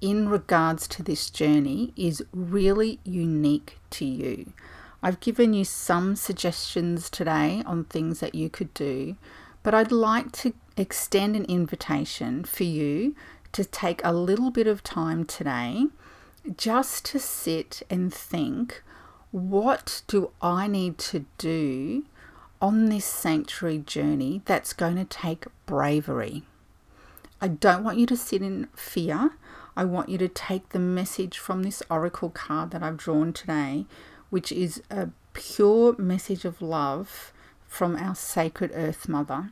in 0.00 0.30
regards 0.30 0.88
to 0.88 1.02
this 1.02 1.28
journey 1.28 1.92
is 1.94 2.24
really 2.32 2.98
unique 3.04 3.78
to 3.90 4.06
you. 4.06 4.52
I've 5.02 5.20
given 5.20 5.52
you 5.52 5.64
some 5.64 6.14
suggestions 6.14 7.10
today 7.10 7.62
on 7.66 7.84
things 7.84 8.20
that 8.20 8.34
you 8.34 8.48
could 8.48 8.72
do, 8.72 9.16
but 9.62 9.74
I'd 9.74 9.90
like 9.90 10.32
to 10.32 10.54
extend 10.76 11.34
an 11.34 11.44
invitation 11.46 12.44
for 12.44 12.64
you 12.64 13.16
to 13.52 13.64
take 13.64 14.00
a 14.04 14.12
little 14.12 14.50
bit 14.50 14.66
of 14.66 14.82
time 14.82 15.24
today 15.24 15.86
just 16.56 17.04
to 17.06 17.18
sit 17.18 17.82
and 17.90 18.12
think 18.12 18.82
what 19.30 20.02
do 20.06 20.30
I 20.40 20.66
need 20.66 20.98
to 20.98 21.24
do 21.38 22.04
on 22.60 22.86
this 22.86 23.04
sanctuary 23.04 23.78
journey 23.78 24.42
that's 24.44 24.72
going 24.72 24.96
to 24.96 25.04
take 25.04 25.46
bravery? 25.66 26.44
I 27.40 27.48
don't 27.48 27.82
want 27.82 27.98
you 27.98 28.06
to 28.06 28.16
sit 28.16 28.42
in 28.42 28.68
fear. 28.76 29.32
I 29.76 29.84
want 29.84 30.10
you 30.10 30.18
to 30.18 30.28
take 30.28 30.68
the 30.68 30.78
message 30.78 31.38
from 31.38 31.62
this 31.62 31.82
oracle 31.90 32.30
card 32.30 32.70
that 32.70 32.82
I've 32.82 32.98
drawn 32.98 33.32
today, 33.32 33.86
which 34.32 34.50
is 34.50 34.82
a 34.90 35.10
pure 35.34 35.94
message 35.98 36.46
of 36.46 36.62
love 36.62 37.34
from 37.66 37.94
our 37.96 38.14
sacred 38.14 38.70
Earth 38.72 39.06
Mother. 39.06 39.50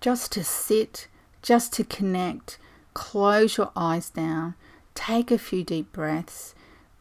Just 0.00 0.32
to 0.32 0.42
sit, 0.42 1.06
just 1.40 1.72
to 1.74 1.84
connect, 1.84 2.58
close 2.92 3.56
your 3.56 3.70
eyes 3.76 4.10
down, 4.10 4.56
take 4.96 5.30
a 5.30 5.38
few 5.38 5.62
deep 5.62 5.92
breaths, 5.92 6.56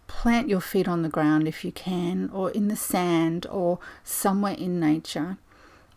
plant 0.05 0.47
your 0.47 0.61
feet 0.61 0.87
on 0.87 1.01
the 1.01 1.09
ground 1.09 1.47
if 1.47 1.65
you 1.65 1.71
can, 1.71 2.29
or 2.31 2.51
in 2.51 2.67
the 2.67 2.75
sand, 2.75 3.47
or 3.49 3.79
somewhere 4.03 4.53
in 4.53 4.79
nature, 4.79 5.39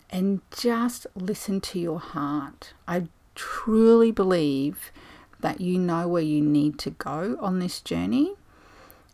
and 0.09 0.41
just 0.51 1.07
listen 1.15 1.61
to 1.61 1.79
your 1.79 2.01
heart. 2.01 2.73
I 2.89 3.09
truly 3.35 4.11
believe 4.11 4.93
that 5.41 5.61
you 5.61 5.79
know 5.79 6.09
where 6.09 6.23
you 6.23 6.41
need 6.41 6.79
to 6.79 6.91
go 6.91 7.37
on 7.39 7.59
this 7.59 7.83
journey 7.83 8.37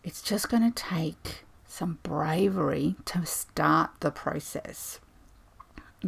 it's 0.03 0.21
just 0.21 0.49
going 0.49 0.71
to 0.71 0.83
take 0.83 1.45
some 1.65 1.99
bravery 2.03 2.95
to 3.05 3.25
start 3.25 3.91
the 3.99 4.11
process. 4.11 4.99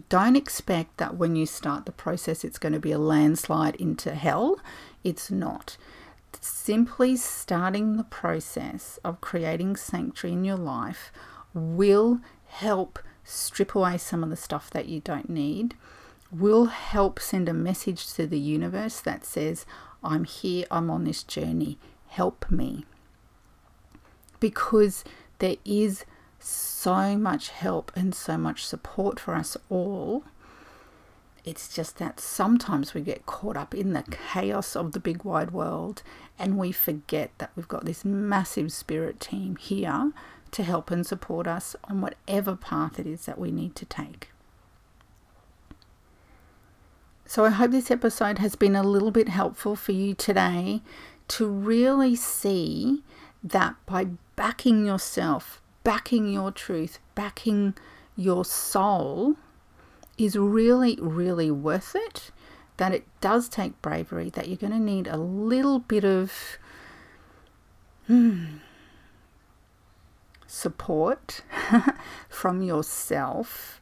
Don't 0.10 0.36
expect 0.36 0.98
that 0.98 1.18
when 1.18 1.36
you 1.36 1.46
start 1.46 1.86
the 1.86 1.92
process, 1.92 2.44
it's 2.44 2.58
going 2.58 2.74
to 2.74 2.80
be 2.80 2.94
a 2.94 2.98
landslide 2.98 3.76
into 3.76 4.16
hell. 4.16 4.60
It's 5.04 5.30
not. 5.30 5.78
Simply 6.40 7.18
starting 7.18 7.98
the 7.98 8.06
process 8.06 9.00
of 9.04 9.20
creating 9.20 9.76
sanctuary 9.76 10.34
in 10.34 10.46
your 10.46 10.58
life 10.58 11.12
will 11.54 12.22
help 12.48 13.00
strip 13.24 13.76
away 13.76 13.98
some 13.98 14.24
of 14.24 14.30
the 14.30 14.36
stuff 14.38 14.70
that 14.72 14.88
you 14.88 15.02
don't 15.02 15.30
need, 15.30 15.76
will 16.32 16.66
help 16.66 17.20
send 17.20 17.50
a 17.50 17.54
message 17.54 18.12
to 18.14 18.26
the 18.26 18.40
universe 18.40 19.02
that 19.02 19.26
says, 19.26 19.66
I'm 20.02 20.24
here, 20.24 20.66
I'm 20.72 20.90
on 20.90 21.04
this 21.04 21.24
journey, 21.24 21.78
help 22.08 22.50
me 22.50 22.86
because 24.42 25.06
there 25.40 25.56
is 25.64 26.04
so 26.40 27.18
much 27.18 27.50
help 27.50 27.94
and 27.96 28.14
so 28.14 28.38
much 28.38 28.66
support 28.66 29.18
for 29.18 29.34
us 29.34 29.56
all. 29.70 30.26
It's 31.46 31.74
just 31.74 31.98
that 31.98 32.20
sometimes 32.20 32.94
we 32.94 33.02
get 33.02 33.26
caught 33.26 33.56
up 33.56 33.74
in 33.74 33.94
the 33.94 34.04
chaos 34.04 34.76
of 34.76 34.92
the 34.92 35.00
big 35.00 35.24
wide 35.24 35.52
world 35.52 36.04
and 36.38 36.58
we 36.58 36.72
forget 36.72 37.32
that 37.38 37.52
we've 37.56 37.68
got 37.68 37.86
this 37.86 38.04
massive 38.04 38.74
spirit 38.74 39.20
team 39.20 39.56
here 39.56 40.12
to 40.52 40.64
help 40.64 40.92
and 40.92 41.06
support 41.06 41.48
us 41.48 41.76
on 41.86 42.02
whatever 42.02 42.56
path 42.56 43.00
it 43.00 43.08
is 43.08 43.26
that 43.26 43.40
we 43.40 43.52
need 43.52 43.76
to 43.76 43.86
take. 43.86 44.30
So, 47.26 47.46
I 47.46 47.50
hope 47.50 47.72
this 47.72 47.90
episode 47.90 48.40
has 48.40 48.58
been 48.58 48.76
a 48.76 48.84
little 48.84 49.10
bit 49.10 49.30
helpful 49.30 49.78
for 49.78 49.94
you 49.94 50.14
today 50.14 50.82
to 51.30 51.48
really 51.48 52.14
see 52.14 53.04
that 53.42 53.76
by 53.86 54.08
backing 54.36 54.86
yourself, 54.86 55.62
backing 55.84 56.32
your 56.32 56.52
truth, 56.52 57.00
backing 57.16 57.76
your 58.16 58.46
soul 58.46 59.36
is 60.18 60.36
really, 60.36 60.98
really 61.02 61.52
worth 61.52 61.96
it. 61.96 62.32
That 62.78 62.94
it 62.94 63.06
does 63.20 63.48
take 63.48 63.82
bravery, 63.82 64.30
that 64.32 64.48
you're 64.48 64.58
going 64.58 64.74
to 64.74 64.80
need 64.80 65.08
a 65.08 65.18
little 65.18 65.80
bit 65.80 66.04
of 66.04 66.32
hmm, 68.08 68.46
support 70.48 71.42
from 72.30 72.62
yourself 72.62 73.82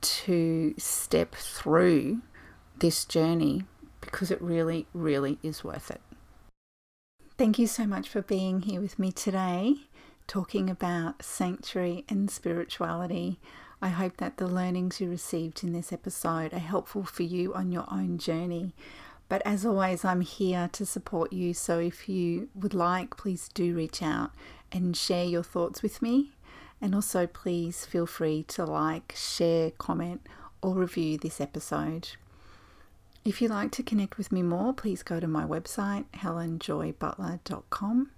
to 0.00 0.74
step 0.78 1.34
through 1.34 2.22
this 2.78 3.04
journey 3.04 3.64
because 4.00 4.30
it 4.30 4.40
really, 4.40 4.86
really 4.92 5.38
is 5.42 5.62
worth 5.62 5.90
it. 5.90 6.00
Thank 7.36 7.58
you 7.58 7.66
so 7.66 7.86
much 7.86 8.08
for 8.08 8.22
being 8.22 8.62
here 8.62 8.80
with 8.80 8.98
me 8.98 9.12
today, 9.12 9.76
talking 10.28 10.70
about 10.70 11.24
sanctuary 11.24 12.04
and 12.08 12.30
spirituality. 12.30 13.40
I 13.80 13.88
hope 13.88 14.18
that 14.18 14.36
the 14.36 14.46
learnings 14.46 15.00
you 15.00 15.08
received 15.08 15.64
in 15.64 15.72
this 15.72 15.92
episode 15.92 16.52
are 16.52 16.58
helpful 16.58 17.02
for 17.04 17.24
you 17.24 17.54
on 17.54 17.72
your 17.72 17.86
own 17.90 18.18
journey. 18.18 18.74
But 19.28 19.42
as 19.44 19.66
always, 19.66 20.04
I'm 20.04 20.20
here 20.20 20.68
to 20.72 20.86
support 20.86 21.32
you. 21.32 21.54
So 21.54 21.78
if 21.78 22.08
you 22.08 22.48
would 22.54 22.74
like, 22.74 23.16
please 23.16 23.48
do 23.52 23.74
reach 23.74 24.02
out 24.02 24.30
and 24.70 24.96
share 24.96 25.24
your 25.24 25.42
thoughts 25.42 25.82
with 25.82 26.00
me. 26.02 26.32
And 26.80 26.94
also, 26.94 27.26
please 27.26 27.84
feel 27.84 28.06
free 28.06 28.44
to 28.48 28.64
like, 28.64 29.14
share, 29.16 29.72
comment, 29.72 30.26
or 30.62 30.74
review 30.74 31.18
this 31.18 31.40
episode. 31.40 32.10
If 33.24 33.42
you'd 33.42 33.50
like 33.50 33.72
to 33.72 33.82
connect 33.82 34.16
with 34.16 34.30
me 34.30 34.42
more, 34.42 34.72
please 34.72 35.02
go 35.02 35.18
to 35.20 35.26
my 35.26 35.44
website, 35.44 36.04
helenjoybutler.com. 36.14 38.10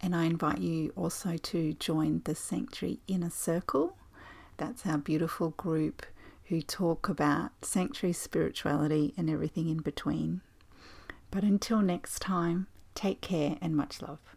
And 0.00 0.14
I 0.14 0.24
invite 0.24 0.58
you 0.58 0.92
also 0.94 1.36
to 1.36 1.72
join 1.74 2.22
the 2.24 2.34
Sanctuary 2.34 3.00
Inner 3.08 3.30
Circle. 3.30 3.96
That's 4.56 4.86
our 4.86 4.98
beautiful 4.98 5.50
group 5.50 6.04
who 6.44 6.62
talk 6.62 7.08
about 7.08 7.50
sanctuary 7.62 8.12
spirituality 8.12 9.14
and 9.16 9.28
everything 9.28 9.68
in 9.68 9.78
between. 9.78 10.42
But 11.30 11.42
until 11.42 11.80
next 11.80 12.20
time, 12.20 12.68
take 12.94 13.20
care 13.20 13.56
and 13.60 13.74
much 13.74 14.00
love. 14.00 14.35